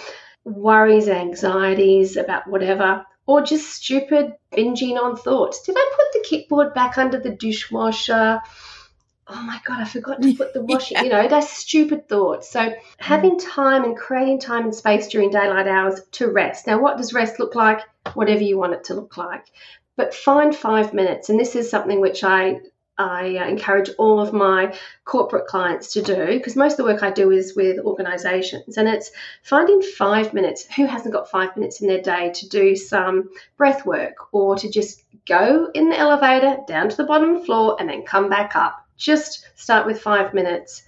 [0.43, 5.61] worries, anxieties about whatever, or just stupid binging on thoughts.
[5.61, 8.41] Did I put the kickboard back under the dishwasher?
[9.29, 10.97] Oh my god, I forgot to put the washing.
[10.97, 11.03] yeah.
[11.03, 12.49] You know, that's stupid thoughts.
[12.49, 16.67] So having time and creating time and space during daylight hours to rest.
[16.67, 17.81] Now, what does rest look like?
[18.13, 19.45] Whatever you want it to look like.
[19.95, 22.61] But find five minutes, and this is something which I
[22.99, 27.03] I uh, encourage all of my corporate clients to do because most of the work
[27.03, 29.11] I do is with organizations and it's
[29.43, 30.65] finding five minutes.
[30.75, 34.69] Who hasn't got five minutes in their day to do some breath work or to
[34.69, 38.86] just go in the elevator down to the bottom floor and then come back up?
[38.97, 40.83] Just start with five minutes.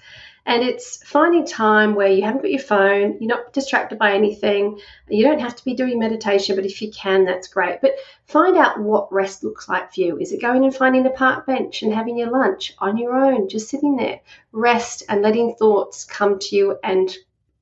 [0.46, 4.80] And it's finding time where you haven't got your phone, you're not distracted by anything.
[5.08, 7.82] You don't have to be doing meditation, but if you can, that's great.
[7.82, 7.96] But
[8.26, 10.18] find out what rest looks like for you.
[10.18, 13.48] Is it going and finding a park bench and having your lunch on your own,
[13.48, 14.22] just sitting there?
[14.52, 17.16] Rest and letting thoughts come to you and,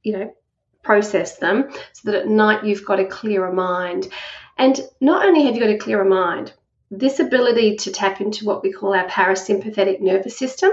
[0.03, 0.33] you know,
[0.81, 4.07] process them so that at night you've got a clearer mind.
[4.57, 6.53] And not only have you got a clearer mind,
[6.89, 10.71] this ability to tap into what we call our parasympathetic nervous system.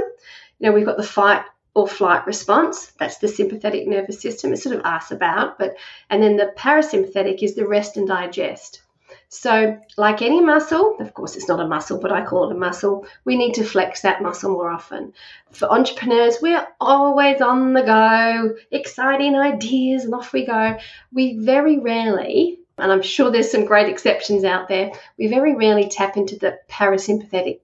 [0.58, 2.92] You know, we've got the fight or flight response.
[2.98, 4.52] That's the sympathetic nervous system.
[4.52, 5.76] It's sort of asked about, but
[6.08, 8.80] and then the parasympathetic is the rest and digest.
[9.28, 12.58] So, like any muscle, of course, it's not a muscle, but I call it a
[12.58, 13.06] muscle.
[13.24, 15.12] We need to flex that muscle more often.
[15.50, 20.78] For entrepreneurs, we're always on the go, exciting ideas, and off we go.
[21.12, 25.88] We very rarely and I'm sure there's some great exceptions out there, we very rarely
[25.88, 27.60] tap into the parasympathetic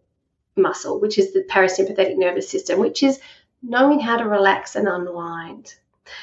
[0.56, 3.20] muscle, which is the parasympathetic nervous system, which is
[3.62, 5.74] knowing how to relax and unwind.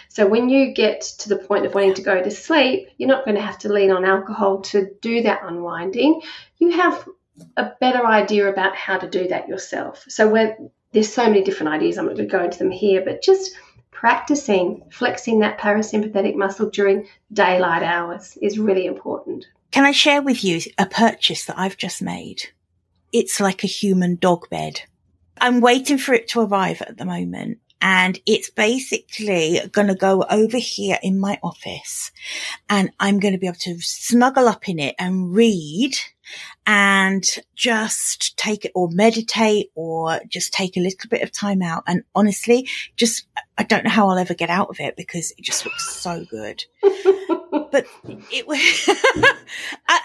[0.10, 3.26] So when you get to the point of wanting to go to sleep, you're not
[3.26, 6.22] going to have to lean on alcohol to do that unwinding.
[6.58, 7.08] You have
[7.56, 10.04] a better idea about how to do that yourself.
[10.10, 10.34] So
[10.92, 11.98] there's so many different ideas.
[11.98, 13.56] I'm not going to go into them here, but just
[14.00, 19.46] practicing flexing that parasympathetic muscle during daylight hours is really important.
[19.72, 22.44] Can I share with you a purchase that I've just made?
[23.12, 24.82] It's like a human dog bed.
[25.42, 27.58] I'm waiting for it to arrive at the moment.
[27.82, 32.12] And it's basically going to go over here in my office
[32.70, 35.96] and I'm going to be able to snuggle up in it and read
[36.66, 37.24] and
[37.56, 41.84] just take it or meditate or just take a little bit of time out.
[41.88, 45.44] And honestly, just, I don't know how I'll ever get out of it because it
[45.44, 46.64] just looks so good.
[46.82, 47.86] but
[48.32, 48.90] it was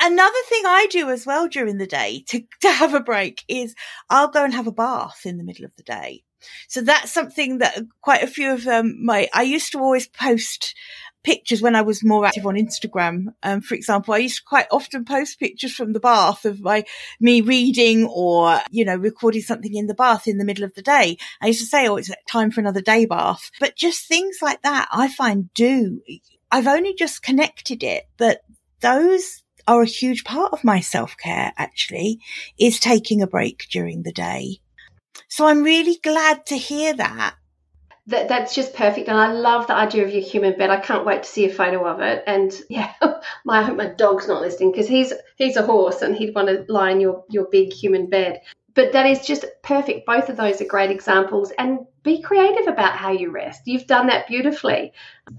[0.01, 3.75] another thing I do as well during the day to, to have a break is
[4.09, 6.23] I'll go and have a bath in the middle of the day.
[6.69, 10.75] So that's something that quite a few of um, my, I used to always post
[11.23, 13.27] pictures when I was more active on Instagram.
[13.43, 16.85] Um, for example, I used to quite often post pictures from the bath of my,
[17.21, 20.83] me reading or, you know, recording something in the bath in the middle of the
[20.83, 21.17] day.
[21.41, 24.63] I used to say, oh, it's time for another day bath, but just things like
[24.63, 26.01] that I find do.
[26.51, 28.43] I've only just connected it, but
[28.81, 32.19] those are a huge part of my self care actually
[32.59, 34.59] is taking a break during the day.
[35.33, 37.37] So I'm really glad to hear that.
[38.09, 39.09] That, that's just perfect.
[39.09, 40.69] And I love the idea of your human bed.
[40.69, 42.23] I can't wait to see a photo of it.
[42.27, 42.93] And yeah,
[43.47, 46.91] my, my dog's not listening because he's, he's a horse and he'd want to lie
[46.91, 48.43] in your, your big human bed
[48.75, 50.07] but that is just perfect.
[50.07, 51.53] Both of those are great examples.
[51.59, 53.63] And be creative about how you rest.
[53.67, 54.93] You've done that beautifully.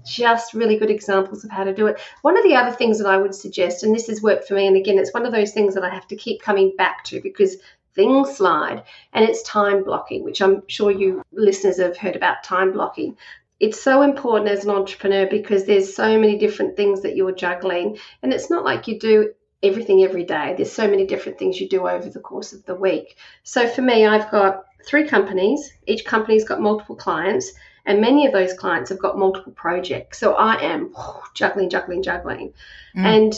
[0.06, 2.00] Just really good examples of how to do it.
[2.22, 4.66] One of the other things that I would suggest, and this has worked for me,
[4.66, 7.20] and again, it's one of those things that I have to keep coming back to
[7.20, 7.56] because
[7.94, 12.72] things slide, and it's time blocking, which I'm sure you listeners have heard about time
[12.72, 13.16] blocking.
[13.60, 17.98] It's so important as an entrepreneur because there's so many different things that you're juggling,
[18.22, 20.54] and it's not like you do everything every day.
[20.56, 23.16] There's so many different things you do over the course of the week.
[23.42, 25.72] So for me, I've got three companies.
[25.86, 27.52] Each company's got multiple clients,
[27.86, 30.18] and many of those clients have got multiple projects.
[30.18, 32.52] So I am oh, juggling, juggling, juggling.
[32.96, 33.04] Mm.
[33.04, 33.34] And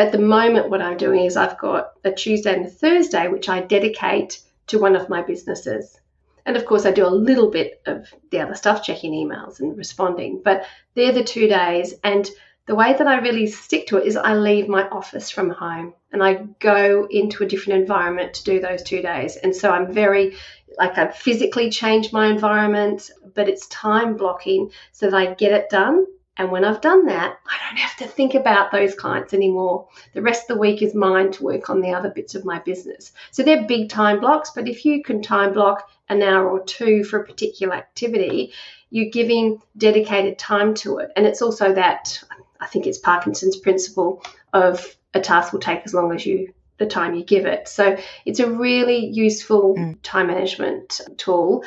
[0.00, 3.50] at the moment, what I'm doing is I've got a Tuesday and a Thursday, which
[3.50, 6.00] I dedicate to one of my businesses.
[6.46, 9.76] And of course, I do a little bit of the other stuff, checking emails and
[9.76, 11.92] responding, but they're the two days.
[12.02, 12.26] And
[12.64, 15.92] the way that I really stick to it is I leave my office from home
[16.12, 19.36] and I go into a different environment to do those two days.
[19.36, 20.34] And so I'm very,
[20.78, 25.68] like, I've physically change my environment, but it's time blocking so that I get it
[25.68, 26.06] done.
[26.36, 29.88] And when I've done that, I don't have to think about those clients anymore.
[30.14, 32.60] The rest of the week is mine to work on the other bits of my
[32.60, 33.12] business.
[33.30, 37.04] So they're big time blocks, but if you can time block an hour or two
[37.04, 38.52] for a particular activity,
[38.90, 41.10] you're giving dedicated time to it.
[41.16, 42.22] And it's also that
[42.60, 46.86] I think it's Parkinson's principle of a task will take as long as you the
[46.86, 47.68] time you give it.
[47.68, 49.98] So it's a really useful mm.
[50.02, 51.62] time management tool.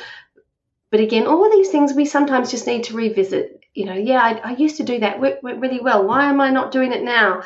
[0.90, 3.53] But again, all of these things we sometimes just need to revisit.
[3.74, 6.06] You know, yeah, I, I used to do that, went really well.
[6.06, 7.42] Why am I not doing it now?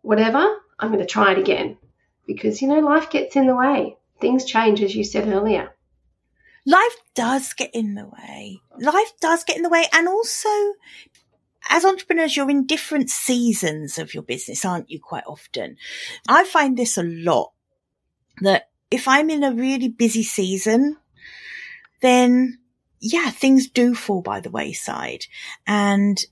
[0.00, 1.76] Whatever, I'm going to try it again
[2.26, 3.96] because, you know, life gets in the way.
[4.20, 5.74] Things change, as you said earlier.
[6.66, 8.60] Life does get in the way.
[8.78, 9.84] Life does get in the way.
[9.92, 10.48] And also,
[11.68, 14.98] as entrepreneurs, you're in different seasons of your business, aren't you?
[14.98, 15.76] Quite often.
[16.28, 17.52] I find this a lot
[18.40, 20.96] that if I'm in a really busy season,
[22.00, 22.58] then
[23.00, 25.26] yeah, things do fall by the wayside.
[25.66, 26.22] And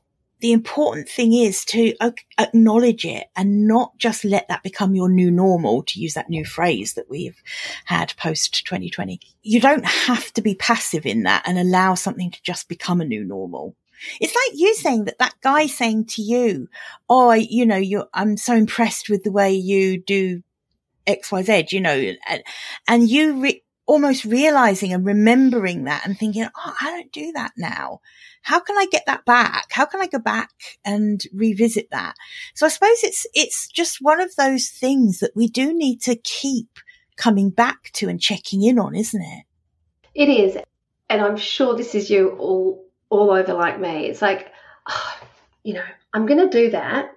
[0.40, 1.94] the important thing is to
[2.38, 6.44] acknowledge it and not just let that become your new normal, to use that new
[6.44, 7.42] phrase that we've
[7.87, 9.18] had post 2020.
[9.42, 13.07] You don't have to be passive in that and allow something to just become a
[13.07, 13.76] new normal.
[14.20, 16.68] It's like you saying that that guy saying to you,
[17.09, 20.42] "Oh, you know, you I'm so impressed with the way you do
[21.07, 22.42] X, Y, Z," you know, and,
[22.87, 27.53] and you re- almost realizing and remembering that and thinking, "Oh, I don't do that
[27.57, 28.01] now.
[28.42, 29.66] How can I get that back?
[29.70, 30.51] How can I go back
[30.85, 32.14] and revisit that?"
[32.55, 36.16] So I suppose it's it's just one of those things that we do need to
[36.16, 36.68] keep
[37.16, 39.44] coming back to and checking in on, isn't it?
[40.14, 40.59] It is.
[41.09, 44.07] And I'm sure this is you all all over like me.
[44.07, 44.51] It's like,
[44.88, 45.20] oh,
[45.62, 47.12] you know, I'm going to do that,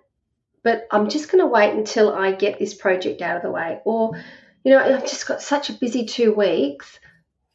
[0.63, 3.79] but I'm just going to wait until I get this project out of the way.
[3.85, 4.21] Or,
[4.63, 6.99] you know, I've just got such a busy two weeks.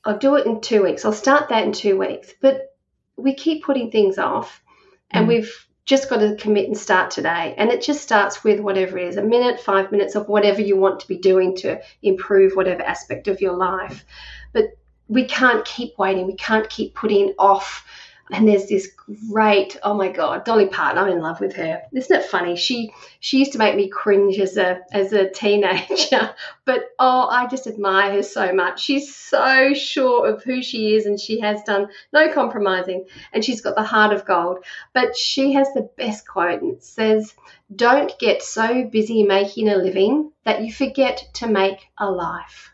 [0.04, 1.04] I'll do it in two weeks.
[1.04, 2.32] I'll start that in two weeks.
[2.40, 2.74] But
[3.16, 4.62] we keep putting things off
[5.10, 5.28] and mm.
[5.28, 7.54] we've just got to commit and start today.
[7.58, 10.76] And it just starts with whatever it is a minute, five minutes of whatever you
[10.76, 14.04] want to be doing to improve whatever aspect of your life.
[14.52, 14.76] But
[15.08, 16.26] we can't keep waiting.
[16.26, 17.86] We can't keep putting off
[18.32, 18.90] and there's this
[19.30, 21.82] great oh my god dolly parton i'm in love with her.
[21.92, 22.56] Isn't it funny?
[22.56, 26.34] She she used to make me cringe as a as a teenager.
[26.66, 28.80] But oh i just admire her so much.
[28.80, 33.04] She's so sure of who she is and she has done no compromising.
[33.32, 34.64] And she's got the heart of gold.
[34.94, 37.34] But she has the best quote and it says
[37.74, 42.72] don't get so busy making a living that you forget to make a life.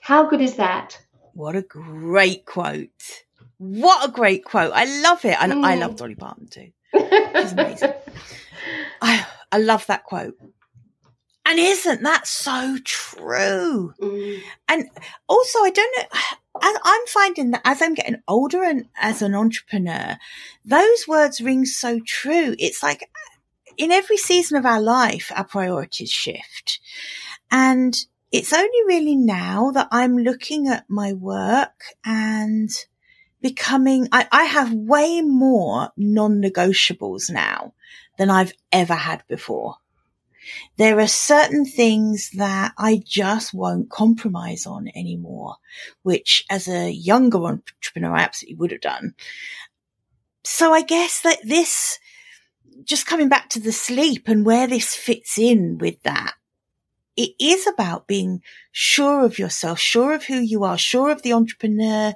[0.00, 1.00] How good is that?
[1.34, 2.90] What a great quote
[3.62, 4.72] what a great quote.
[4.74, 5.36] I love it.
[5.40, 5.64] And mm.
[5.64, 6.72] I love Dolly Parton too.
[6.92, 7.92] She's amazing.
[9.02, 10.34] I, I love that quote.
[11.46, 13.94] And isn't that so true?
[14.00, 14.40] Mm.
[14.68, 14.90] And
[15.28, 16.18] also, I don't know,
[16.60, 20.16] I'm finding that as I'm getting older and as an entrepreneur,
[20.64, 22.56] those words ring so true.
[22.58, 23.08] It's like
[23.76, 26.80] in every season of our life, our priorities shift.
[27.50, 27.96] And
[28.32, 32.70] it's only really now that I'm looking at my work and
[33.42, 37.74] becoming, I, I have way more non-negotiables now
[38.18, 39.76] than I've ever had before.
[40.76, 45.56] There are certain things that I just won't compromise on anymore,
[46.02, 49.14] which as a younger entrepreneur, I absolutely would have done.
[50.44, 51.98] So I guess that this,
[52.84, 56.34] just coming back to the sleep and where this fits in with that,
[57.16, 61.34] it is about being sure of yourself, sure of who you are, sure of the
[61.34, 62.14] entrepreneur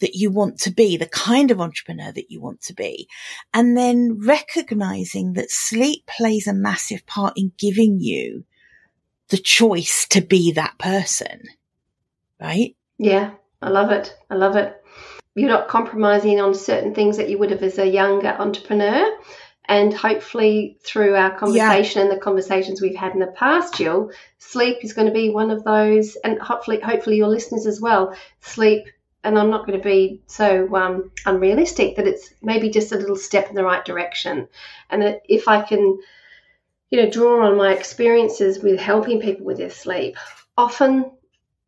[0.00, 3.08] that you want to be, the kind of entrepreneur that you want to be.
[3.52, 8.44] And then recognizing that sleep plays a massive part in giving you
[9.28, 11.42] the choice to be that person.
[12.40, 12.76] Right?
[12.98, 13.32] Yeah,
[13.62, 14.16] I love it.
[14.30, 14.80] I love it.
[15.34, 19.10] You're not compromising on certain things that you would have as a younger entrepreneur.
[19.66, 22.02] And hopefully, through our conversation yeah.
[22.02, 25.50] and the conversations we've had in the past, Gill, sleep is going to be one
[25.50, 28.14] of those, and hopefully, hopefully your listeners as well.
[28.42, 28.84] Sleep,
[29.24, 33.16] and I'm not going to be so um, unrealistic that it's maybe just a little
[33.16, 34.48] step in the right direction.
[34.90, 35.98] And that if I can,
[36.90, 40.16] you know, draw on my experiences with helping people with their sleep,
[40.58, 41.10] often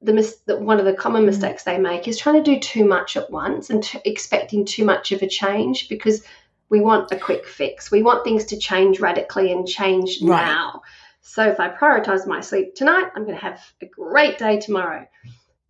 [0.02, 1.26] the, mis- the one of the common mm.
[1.26, 4.84] mistakes they make is trying to do too much at once and t- expecting too
[4.84, 6.22] much of a change because
[6.68, 7.90] we want a quick fix.
[7.90, 10.44] We want things to change radically and change right.
[10.44, 10.82] now.
[11.22, 15.06] So if I prioritize my sleep tonight, I'm going to have a great day tomorrow.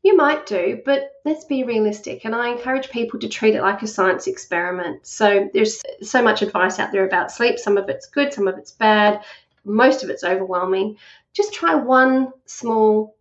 [0.06, 2.24] You might do, but let's be realistic.
[2.24, 5.04] And I encourage people to treat it like a science experiment.
[5.04, 7.58] So there's so much advice out there about sleep.
[7.58, 9.24] Some of it's good, some of it's bad,
[9.64, 10.96] most of it's overwhelming.
[11.32, 13.16] Just try one small,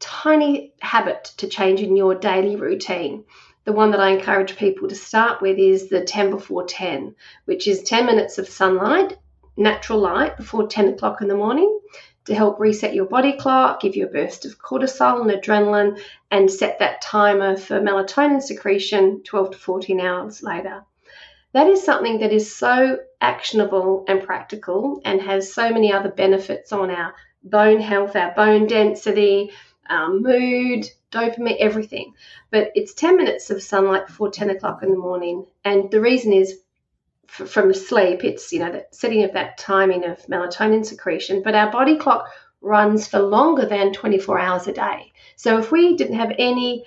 [0.00, 3.24] tiny habit to change in your daily routine
[3.66, 7.14] the one that I encourage people to start with is the 10 before 10,
[7.44, 9.18] which is 10 minutes of sunlight,
[9.58, 11.77] natural light before 10 o'clock in the morning
[12.28, 15.98] to help reset your body clock, give you a burst of cortisol and adrenaline,
[16.30, 20.84] and set that timer for melatonin secretion 12 to 14 hours later.
[21.52, 26.70] That is something that is so actionable and practical and has so many other benefits
[26.70, 29.50] on our bone health, our bone density,
[29.88, 32.12] our mood, dopamine, everything.
[32.50, 35.46] But it's 10 minutes of sunlight before 10 o'clock in the morning.
[35.64, 36.60] And the reason is
[37.28, 41.42] f- from sleep, it's, you know, the setting of that timing of melatonin secretion.
[41.42, 42.28] But our body clock
[42.60, 45.12] runs for longer than 24 hours a day.
[45.36, 46.84] So if we didn't have any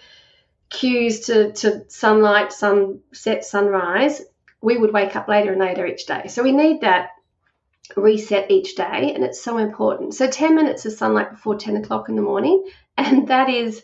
[0.69, 4.21] cues to, to sunlight, sunset, sunrise,
[4.61, 6.27] we would wake up later and later each day.
[6.27, 7.09] So we need that
[7.95, 10.13] reset each day, and it's so important.
[10.13, 12.65] So 10 minutes of sunlight before 10 o'clock in the morning,
[12.97, 13.83] and that is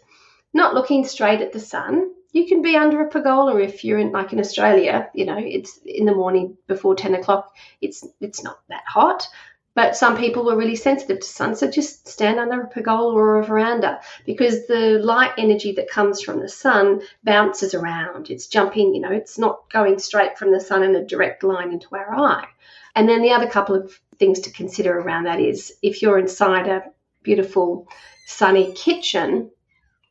[0.54, 2.12] not looking straight at the sun.
[2.38, 5.10] You can be under a pergola if you're in, like in Australia.
[5.16, 7.56] You know, it's in the morning before ten o'clock.
[7.82, 9.28] It's it's not that hot,
[9.74, 13.40] but some people are really sensitive to sun, so just stand under a pergola or
[13.40, 18.30] a veranda because the light energy that comes from the sun bounces around.
[18.30, 18.94] It's jumping.
[18.94, 22.14] You know, it's not going straight from the sun in a direct line into our
[22.16, 22.48] eye.
[22.96, 26.68] And then the other couple of things to consider around that is if you're inside
[26.68, 26.84] a
[27.24, 27.88] beautiful
[28.28, 29.50] sunny kitchen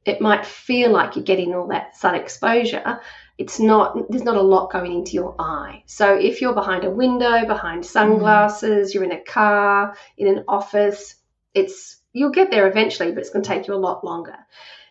[0.06, 3.00] it might feel like you're getting all that sun exposure.
[3.38, 5.82] It's not, there's not a lot going into your eye.
[5.86, 8.94] So if you're behind a window, behind sunglasses, mm.
[8.94, 11.16] you're in a car, in an office,
[11.52, 14.36] it's, you'll get there eventually, but it's going to take you a lot longer.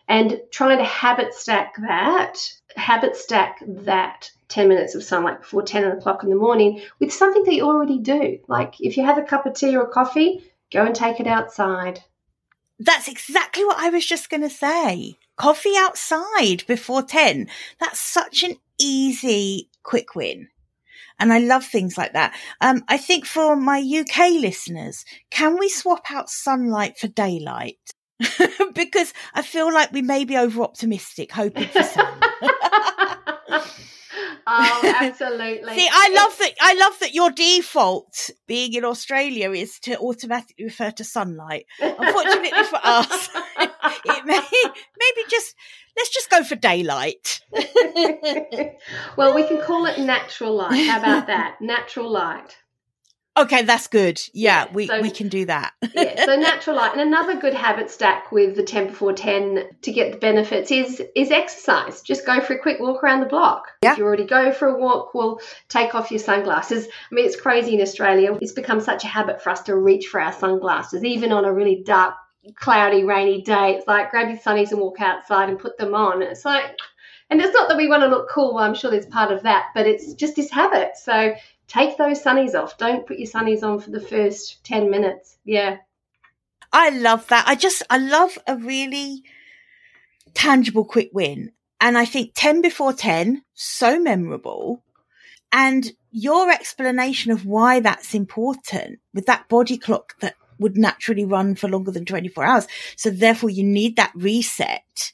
[0.06, 2.36] And trying to habit stack that,
[2.76, 7.42] habit stack that 10 minutes of sunlight before 10 o'clock in the morning with something
[7.44, 8.38] that you already do.
[8.48, 12.00] Like if you have a cup of tea or coffee, go and take it outside.
[12.78, 15.16] That's exactly what I was just going to say.
[15.36, 17.48] Coffee outside before 10.
[17.80, 20.48] That's such an easy, quick win.
[21.18, 22.34] And I love things like that.
[22.60, 27.78] Um, I think for my UK listeners, can we swap out sunlight for daylight?
[28.74, 32.20] because I feel like we may be over optimistic, hoping for sun.
[34.46, 35.74] Oh, absolutely.
[35.74, 36.52] See, I love that.
[36.60, 41.66] I love that your default, being in Australia, is to automatically refer to sunlight.
[41.80, 43.28] Unfortunately for us,
[43.58, 45.54] it may maybe just
[45.96, 47.40] let's just go for daylight.
[49.16, 50.86] well, we can call it natural light.
[50.86, 51.56] How about that?
[51.60, 52.56] Natural light.
[53.38, 54.20] Okay, that's good.
[54.32, 55.74] Yeah, yeah we, so, we can do that.
[55.94, 56.92] yeah, so natural light.
[56.92, 61.02] And another good habit stack with the 10 before 10 to get the benefits is
[61.14, 62.00] is exercise.
[62.00, 63.66] Just go for a quick walk around the block.
[63.82, 63.92] Yeah.
[63.92, 66.86] If you already go for a walk, well, take off your sunglasses.
[66.86, 68.38] I mean, it's crazy in Australia.
[68.40, 71.52] It's become such a habit for us to reach for our sunglasses, even on a
[71.52, 72.14] really dark,
[72.54, 73.74] cloudy, rainy day.
[73.74, 76.22] It's like grab your sunnies and walk outside and put them on.
[76.22, 76.78] It's like,
[77.28, 78.54] and it's not that we want to look cool.
[78.54, 80.96] Well, I'm sure there's part of that, but it's just this habit.
[80.96, 81.34] So
[81.68, 82.78] take those sunnies off.
[82.78, 85.36] Don't put your sunnies on for the first 10 minutes.
[85.44, 85.78] Yeah.
[86.72, 87.46] I love that.
[87.46, 89.22] I just, I love a really
[90.34, 91.52] tangible quick win.
[91.80, 94.82] And I think 10 before 10, so memorable.
[95.52, 101.54] And your explanation of why that's important with that body clock that would naturally run
[101.54, 102.66] for longer than 24 hours.
[102.96, 105.12] So therefore you need that reset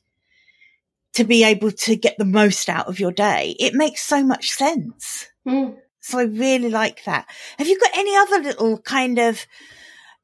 [1.14, 3.54] to be able to get the most out of your day.
[3.58, 5.28] It makes so much sense.
[5.46, 5.76] Mm.
[6.02, 7.26] So I really like that.
[7.58, 9.46] Have you got any other little kind of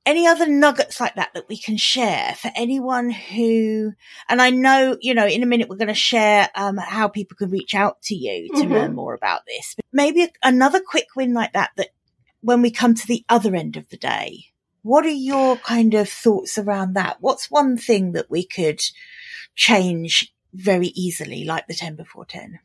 [0.04, 3.92] any other nuggets like that that we can share for anyone who,
[4.28, 7.36] and I know, you know, in a minute we're going to share um, how people
[7.36, 8.72] can reach out to you to mm-hmm.
[8.72, 9.74] learn more about this.
[9.76, 11.90] But maybe another quick win like that, that
[12.40, 14.46] when we come to the other end of the day,
[14.82, 17.18] what are your kind of thoughts around that?
[17.20, 18.80] What's one thing that we could
[19.54, 22.60] change very easily, like the 10 before 10?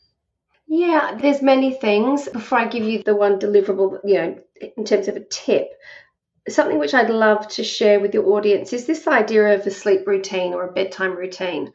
[0.76, 2.28] Yeah, there's many things.
[2.28, 4.44] Before I give you the one deliverable, you know,
[4.76, 5.70] in terms of a tip,
[6.50, 10.08] something which I'd love to share with your audience is this idea of a sleep
[10.08, 11.74] routine or a bedtime routine.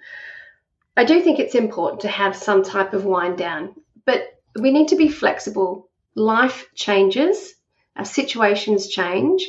[0.97, 4.89] I do think it's important to have some type of wind down, but we need
[4.89, 5.89] to be flexible.
[6.17, 7.55] Life changes,
[7.95, 9.47] our situations change.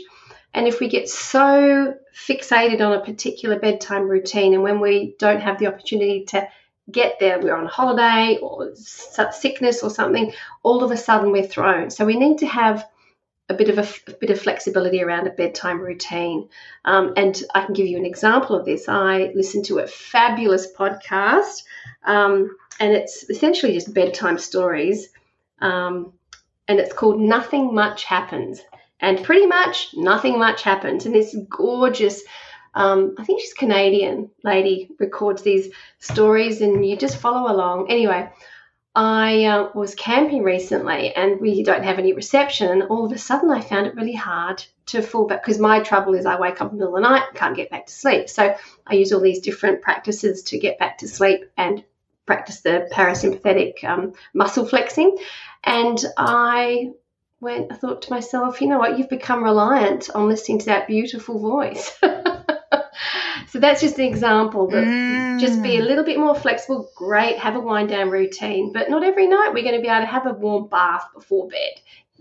[0.54, 5.42] And if we get so fixated on a particular bedtime routine, and when we don't
[5.42, 6.48] have the opportunity to
[6.92, 10.34] get there, we're on holiday or sickness or something,
[10.64, 11.90] all of a sudden we're thrown.
[11.90, 12.88] So we need to have
[13.50, 16.50] a bit of a, a, bit of flexibility around a bedtime routine.
[16.86, 18.88] Um, and I can give you an example of this.
[18.88, 21.64] I listened to a fabulous podcast,
[22.06, 25.10] um, and it's essentially just bedtime stories.
[25.62, 26.14] Um,
[26.68, 28.62] and it's called Nothing Much Happens.
[29.02, 31.06] And pretty much nothing much happens.
[31.06, 32.22] And this gorgeous,
[32.74, 37.90] um, I think she's Canadian lady, records these stories, and you just follow along.
[37.90, 38.30] Anyway,
[38.96, 42.82] I uh, was camping recently and we don't have any reception.
[42.84, 46.16] All of a sudden, I found it really hard to fall back because my trouble
[46.16, 48.30] is I wake up in the middle of the night, can't get back to sleep.
[48.30, 48.56] So
[48.88, 51.84] I use all these different practices to get back to sleep and
[52.26, 55.18] practice the parasympathetic um, muscle flexing.
[55.64, 56.92] And I
[57.40, 60.88] went, I thought to myself, you know what, you've become reliant on listening to that
[60.88, 61.98] beautiful voice.
[63.52, 65.40] So that's just an example that mm.
[65.40, 66.90] just be a little bit more flexible.
[66.96, 70.02] Great, have a wind down routine, but not every night we're going to be able
[70.02, 71.74] to have a warm bath before bed.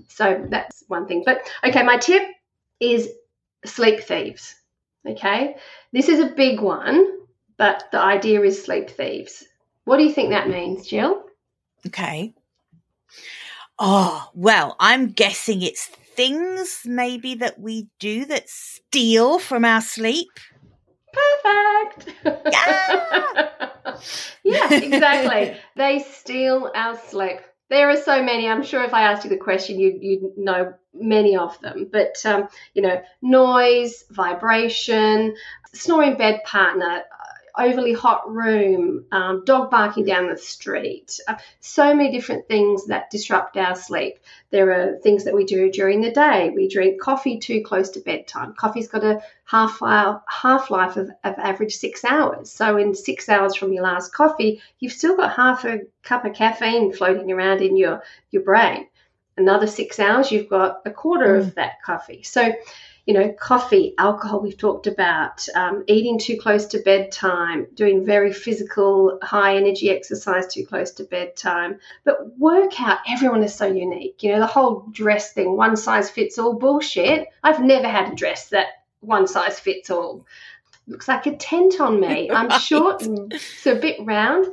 [0.08, 1.22] So that's one thing.
[1.26, 2.22] But okay, my tip
[2.80, 3.10] is
[3.64, 4.54] sleep thieves.
[5.06, 5.56] Okay,
[5.92, 7.18] this is a big one,
[7.56, 9.44] but the idea is sleep thieves.
[9.84, 11.24] What do you think that means, Gill?
[11.86, 12.34] Okay.
[13.78, 20.28] Oh, well, I'm guessing it's things maybe that we do that steal from our sleep
[21.42, 22.14] perfect.
[22.52, 23.98] Yeah,
[24.44, 25.56] yeah exactly.
[25.76, 27.40] they steal our sleep.
[27.70, 28.48] There are so many.
[28.48, 31.88] I'm sure if I asked you the question, you'd, you'd know many of them.
[31.92, 35.34] But, um, you know, noise, vibration,
[35.74, 37.02] snoring bed partner,
[37.58, 43.10] overly hot room, um, dog barking down the street, uh, so many different things that
[43.10, 44.18] disrupt our sleep.
[44.50, 46.50] There are things that we do during the day.
[46.54, 48.54] We drink coffee too close to bedtime.
[48.54, 52.50] Coffee's got a half half life of, of average six hours.
[52.50, 56.34] So in six hours from your last coffee, you've still got half a cup of
[56.34, 58.86] caffeine floating around in your your brain.
[59.36, 61.38] Another six hours, you've got a quarter mm.
[61.38, 62.22] of that coffee.
[62.24, 62.52] So
[63.08, 68.34] you know, coffee, alcohol, we've talked about, um, eating too close to bedtime, doing very
[68.34, 71.78] physical, high energy exercise too close to bedtime.
[72.04, 74.22] But workout, everyone is so unique.
[74.22, 77.28] You know, the whole dress thing, one size fits all bullshit.
[77.42, 78.66] I've never had a dress that
[79.00, 80.26] one size fits all.
[80.86, 82.30] Looks like a tent on me.
[82.34, 83.02] I'm short,
[83.62, 84.48] so a bit round.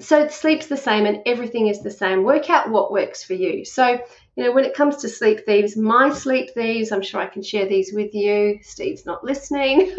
[0.00, 2.22] So sleep's the same and everything is the same.
[2.22, 3.66] Work out what works for you.
[3.66, 3.98] So
[4.38, 7.42] you know, when it comes to sleep thieves, my sleep thieves, I'm sure I can
[7.42, 8.60] share these with you.
[8.62, 9.96] Steve's not listening.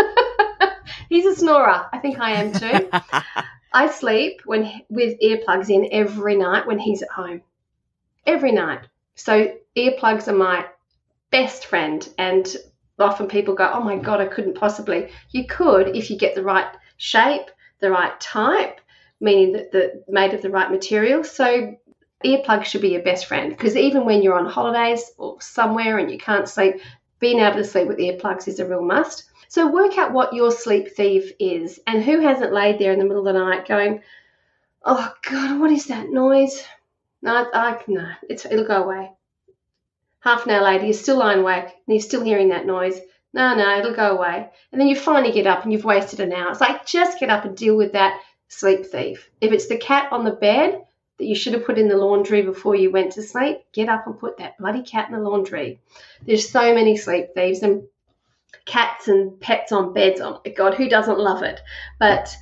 [1.09, 1.89] He's a snorer.
[1.91, 2.89] I think I am too.
[3.73, 7.41] I sleep when with earplugs in every night when he's at home.
[8.25, 8.87] Every night.
[9.15, 10.65] So earplugs are my
[11.31, 12.47] best friend and
[12.97, 16.43] often people go, "Oh my god, I couldn't possibly." You could if you get the
[16.43, 18.79] right shape, the right type,
[19.19, 21.25] meaning that the made of the right material.
[21.25, 21.75] So
[22.23, 26.11] earplugs should be your best friend because even when you're on holidays or somewhere and
[26.11, 26.75] you can't sleep,
[27.19, 29.25] being able to sleep with earplugs is a real must.
[29.47, 33.05] So work out what your sleep thief is and who hasn't laid there in the
[33.05, 34.01] middle of the night going,
[34.83, 36.63] "Oh God, what is that noise?"
[37.21, 39.11] No, I, no, it'll go away.
[40.21, 42.99] Half an hour later, you're still lying awake and you're still hearing that noise.
[43.33, 44.49] No, no, it'll go away.
[44.71, 46.51] And then you finally get up and you've wasted an hour.
[46.51, 49.29] It's like just get up and deal with that sleep thief.
[49.39, 50.81] If it's the cat on the bed,
[51.19, 54.07] that you should have put in the laundry before you went to sleep, get up
[54.07, 55.79] and put that bloody cat in the laundry.
[56.25, 57.83] There's so many sleep thieves and
[58.65, 60.21] cats and pets on beds.
[60.21, 61.59] Oh my God, who doesn't love it?
[61.99, 62.35] But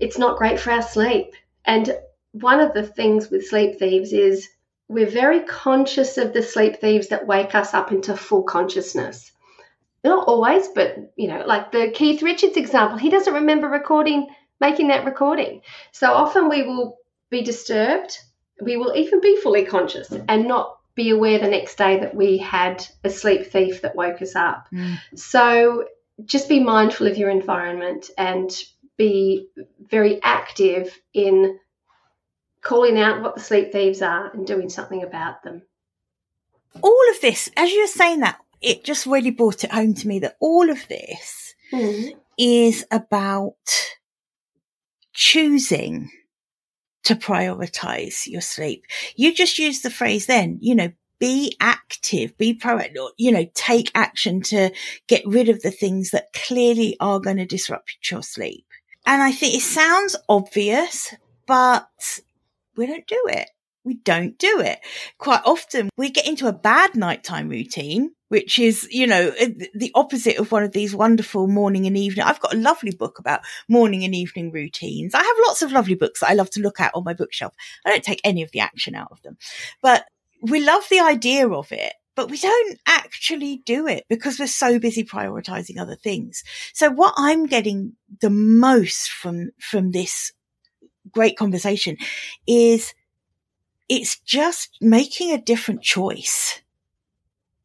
[0.00, 1.34] it's not great for our sleep.
[1.64, 1.96] And
[2.32, 4.48] one of the things with sleep thieves is
[4.88, 9.30] we're very conscious of the sleep thieves that wake us up into full consciousness.
[10.02, 14.28] Not always, but you know, like the Keith Richards example, he doesn't remember recording,
[14.60, 15.62] making that recording.
[15.92, 16.98] So often we will
[17.32, 18.16] be disturbed,
[18.60, 22.38] we will even be fully conscious and not be aware the next day that we
[22.38, 24.68] had a sleep thief that woke us up.
[24.72, 24.98] Mm.
[25.16, 25.86] So
[26.24, 28.54] just be mindful of your environment and
[28.96, 29.48] be
[29.80, 31.58] very active in
[32.60, 35.62] calling out what the sleep thieves are and doing something about them.
[36.82, 40.06] All of this, as you were saying that, it just really brought it home to
[40.06, 42.14] me that all of this mm.
[42.38, 43.56] is about
[45.14, 46.10] choosing
[47.04, 48.84] to prioritize your sleep.
[49.16, 53.92] You just used the phrase then, you know, be active, be proactive, you know, take
[53.94, 54.70] action to
[55.06, 58.66] get rid of the things that clearly are going to disrupt your sleep.
[59.06, 61.14] And I think it sounds obvious,
[61.46, 61.88] but
[62.76, 63.48] we don't do it.
[63.84, 64.78] We don't do it.
[65.18, 69.90] Quite often we get into a bad nighttime routine, which is, you know, eh, the
[69.94, 72.24] opposite of one of these wonderful morning and evening.
[72.24, 75.14] I've got a lovely book about morning and evening routines.
[75.14, 77.54] I have lots of lovely books that I love to look at on my bookshelf.
[77.84, 79.36] I don't take any of the action out of them,
[79.82, 80.04] but
[80.40, 84.78] we love the idea of it but we don't actually do it because we're so
[84.78, 86.42] busy prioritizing other things.
[86.74, 90.32] So what I'm getting the most from, from this
[91.10, 91.96] great conversation
[92.46, 92.92] is
[93.92, 96.62] it's just making a different choice.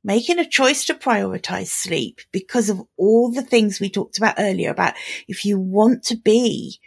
[0.04, 4.70] Making a choice to prioritize sleep because of all the things we talked about earlier
[4.70, 4.96] about
[5.30, 6.82] if you want to be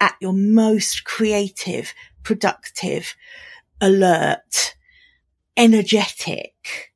[0.00, 1.92] at your most creative,
[2.22, 3.16] productive,
[3.80, 4.76] alert,
[5.56, 6.92] energetic,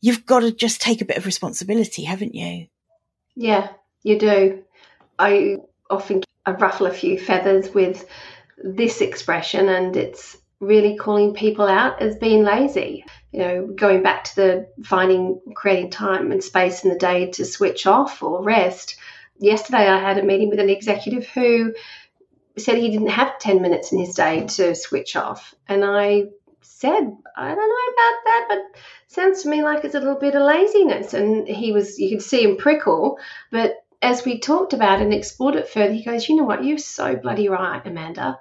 [0.00, 2.68] you've got to just take a bit of responsibility, haven't you?
[3.34, 3.70] Yeah,
[4.04, 4.62] you do.
[5.18, 5.56] I
[5.90, 8.06] often I ruffle a few feathers with
[8.56, 13.04] this expression, and it's really calling people out as being lazy.
[13.32, 17.44] You know, going back to the finding, creating time and space in the day to
[17.44, 18.96] switch off or rest.
[19.38, 21.74] Yesterday, I had a meeting with an executive who
[22.56, 25.52] said he didn't have 10 minutes in his day to switch off.
[25.66, 26.26] And I
[26.60, 30.36] said, I don't know about that, but sounds to me like it's a little bit
[30.36, 31.12] of laziness.
[31.12, 33.18] And he was, you could see him prickle,
[33.50, 36.64] but as we talked about and explored it further, he goes, You know what?
[36.64, 38.38] You're so bloody right, Amanda.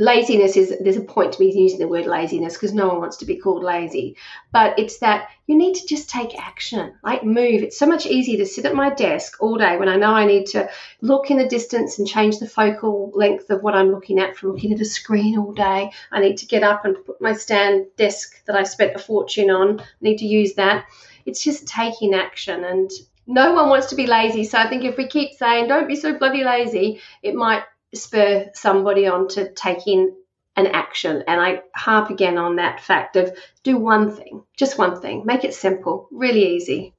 [0.00, 3.18] Laziness is, there's a point to me using the word laziness because no one wants
[3.18, 4.16] to be called lazy.
[4.50, 7.62] But it's that you need to just take action, like move.
[7.62, 10.24] It's so much easier to sit at my desk all day when I know I
[10.24, 10.70] need to
[11.02, 14.52] look in the distance and change the focal length of what I'm looking at from
[14.52, 15.90] looking at a screen all day.
[16.10, 19.50] I need to get up and put my stand desk that I spent a fortune
[19.50, 20.86] on, I need to use that.
[21.26, 22.90] It's just taking action and
[23.26, 24.44] no one wants to be lazy.
[24.44, 27.64] So I think if we keep saying, don't be so bloody lazy, it might
[27.94, 30.14] spur somebody on to taking
[30.56, 31.24] an action.
[31.26, 35.44] And I harp again on that fact of do one thing, just one thing, make
[35.44, 36.94] it simple, really easy.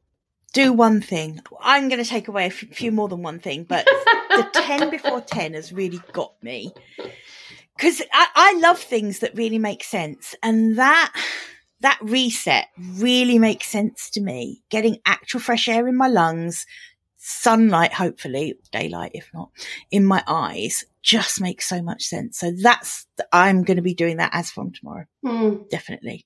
[0.53, 1.39] Do one thing.
[1.61, 3.85] I'm going to take away a few more than one thing, but
[4.29, 6.73] the 10 before 10 has really got me.
[7.77, 10.35] Because I, I love things that really make sense.
[10.43, 11.13] And that
[11.81, 14.61] that reset really makes sense to me.
[14.69, 16.65] Getting actual fresh air in my lungs,
[17.23, 19.51] sunlight, hopefully, daylight if not,
[19.91, 22.39] in my eyes just makes so much sense.
[22.39, 25.05] So that's, I'm going to be doing that as from tomorrow.
[25.23, 25.69] Mm.
[25.69, 26.25] Definitely.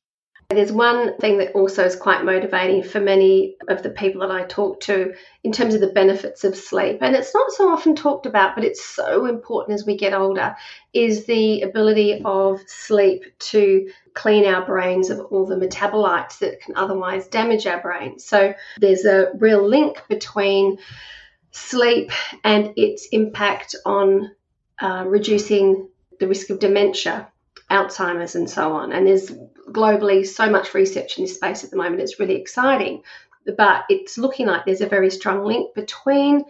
[0.56, 4.44] There's one thing that also is quite motivating for many of the people that I
[4.44, 7.00] talk to in terms of the benefits of sleep.
[7.02, 10.56] And it's not so often talked about, but it's so important as we get older,
[10.94, 16.76] is the ability of sleep to clean our brains of all the metabolites that can
[16.76, 18.26] otherwise damage our brains.
[18.26, 20.78] So there's a real link between
[21.52, 22.12] sleep
[22.44, 24.32] and its impact on
[24.82, 25.90] uh, reducing
[26.20, 27.28] the risk of dementia
[27.70, 28.92] Alzheimer's, and so on.
[28.92, 29.32] And there's
[29.72, 32.02] globally so much research in this space at the moment.
[32.02, 33.04] It's really exciting.
[33.58, 36.46] But it's looking like there's a very strong link between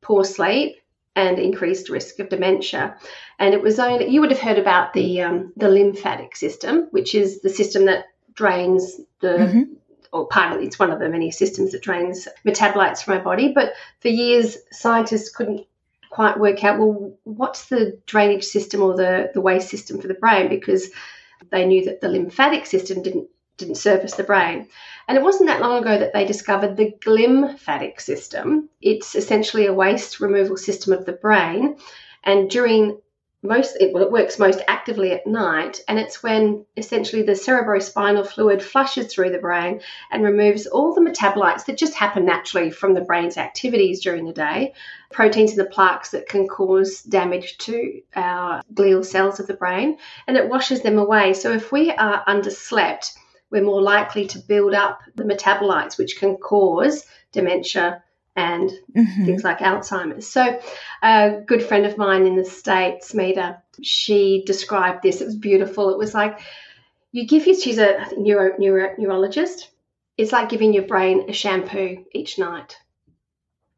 [0.00, 0.76] poor sleep
[1.16, 2.96] and increased risk of dementia.
[3.38, 7.14] And it was only you would have heard about the um, the lymphatic system, which
[7.14, 9.62] is the system that drains the mm-hmm.
[10.12, 13.52] or part of it's one of the many systems that drains metabolites from our body.
[13.52, 15.66] But for years, scientists couldn't
[16.10, 20.14] quite work out well what's the drainage system or the, the waste system for the
[20.14, 20.90] brain because
[21.50, 24.66] they knew that the lymphatic system didn't didn't service the brain.
[25.06, 28.70] And it wasn't that long ago that they discovered the glymphatic system.
[28.80, 31.76] It's essentially a waste removal system of the brain.
[32.24, 33.00] And during
[33.42, 38.26] most it, well, it works most actively at night and it's when essentially the cerebrospinal
[38.26, 39.80] fluid flushes through the brain
[40.10, 44.32] and removes all the metabolites that just happen naturally from the brain's activities during the
[44.32, 44.74] day
[45.10, 49.96] proteins in the plaques that can cause damage to our glial cells of the brain
[50.26, 51.32] and it washes them away.
[51.32, 53.12] So if we are underslept
[53.50, 58.02] we're more likely to build up the metabolites which can cause dementia
[58.36, 59.24] and mm-hmm.
[59.24, 60.26] things like Alzheimer's.
[60.26, 60.60] So,
[61.02, 65.20] a good friend of mine in the States, Meta, she described this.
[65.20, 65.90] It was beautiful.
[65.90, 66.40] It was like,
[67.12, 69.68] You give your, she's a neuro, neuro, neurologist.
[70.16, 72.76] It's like giving your brain a shampoo each night.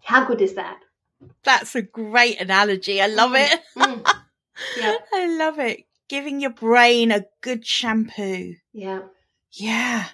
[0.03, 0.79] How good is that?
[1.45, 3.01] That's a great analogy.
[3.01, 3.61] I love it.
[3.77, 4.07] Mm.
[4.79, 4.95] Yeah.
[5.13, 5.85] I love it.
[6.09, 8.55] Giving your brain a good shampoo.
[8.73, 9.01] Yeah.
[9.51, 10.05] Yeah.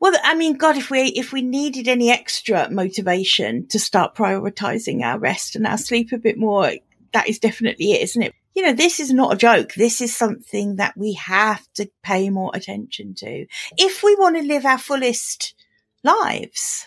[0.00, 5.02] Well, I mean, God, if we, if we needed any extra motivation to start prioritizing
[5.02, 6.72] our rest and our sleep a bit more,
[7.12, 8.34] that is definitely it, isn't it?
[8.54, 9.74] You know, this is not a joke.
[9.74, 13.46] This is something that we have to pay more attention to
[13.78, 15.54] if we want to live our fullest
[16.02, 16.86] lives.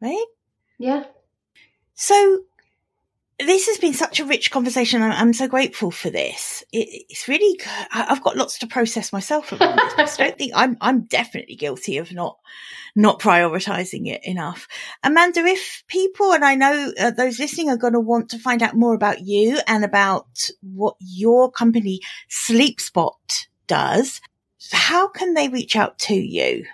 [0.00, 0.26] Right?
[0.78, 1.04] Yeah.
[1.94, 2.42] So
[3.38, 5.02] this has been such a rich conversation.
[5.02, 6.64] I'm, I'm so grateful for this.
[6.72, 7.60] It, it's really,
[7.92, 10.18] I've got lots to process myself around this.
[10.18, 12.38] I don't think I'm, I'm definitely guilty of not,
[12.94, 14.66] not prioritizing it enough.
[15.02, 18.62] Amanda, if people, and I know uh, those listening are going to want to find
[18.62, 24.22] out more about you and about what your company Sleep Spot does,
[24.72, 26.64] how can they reach out to you?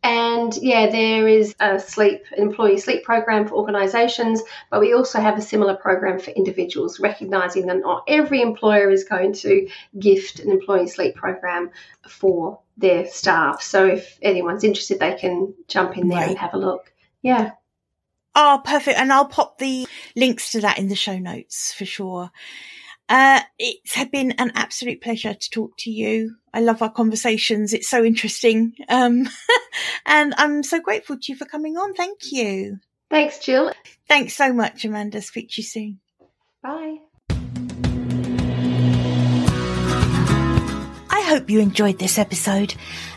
[0.03, 5.39] And yeah, there is a sleep employee sleep program for organisations, but we also have
[5.39, 9.67] a similar program for individuals, recognising that not every employer is going to
[9.99, 11.71] gift an employee sleep program
[12.07, 13.63] for their staff.
[13.63, 16.29] So if anyone's interested, they can jump in there Right.
[16.29, 16.93] and have a look.
[17.23, 17.53] Yeah.
[18.35, 18.99] Oh, perfect.
[18.99, 22.31] And I'll pop the links to that in the show notes for sure.
[23.09, 26.37] Uh, it's been an absolute pleasure to talk to you.
[26.53, 27.73] I love our conversations.
[27.75, 28.73] It's so interesting.
[28.89, 29.29] Um,
[30.07, 31.95] and I'm so grateful to you for coming on.
[31.95, 32.79] Thank you.
[33.11, 33.73] Thanks, Gill.
[34.09, 35.21] Thanks so much, Amanda.
[35.21, 36.01] Speak to you soon.
[36.63, 36.97] Bye.
[41.11, 42.75] I hope you enjoyed this episode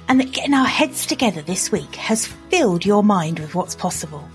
[0.10, 4.28] and that getting our heads together this week has filled your mind with what's possible.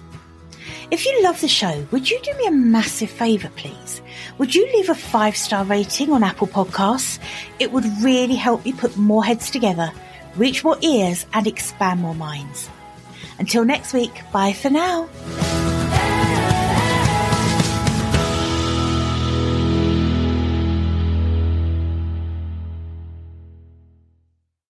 [0.92, 4.02] If you love the show, would you do me a massive favour, please?
[4.36, 7.18] Would you leave a five star rating on Apple Podcasts?
[7.58, 9.90] It would really help me put more heads together,
[10.36, 12.68] reach more ears, and expand more minds.
[13.38, 15.08] Until next week, bye for now.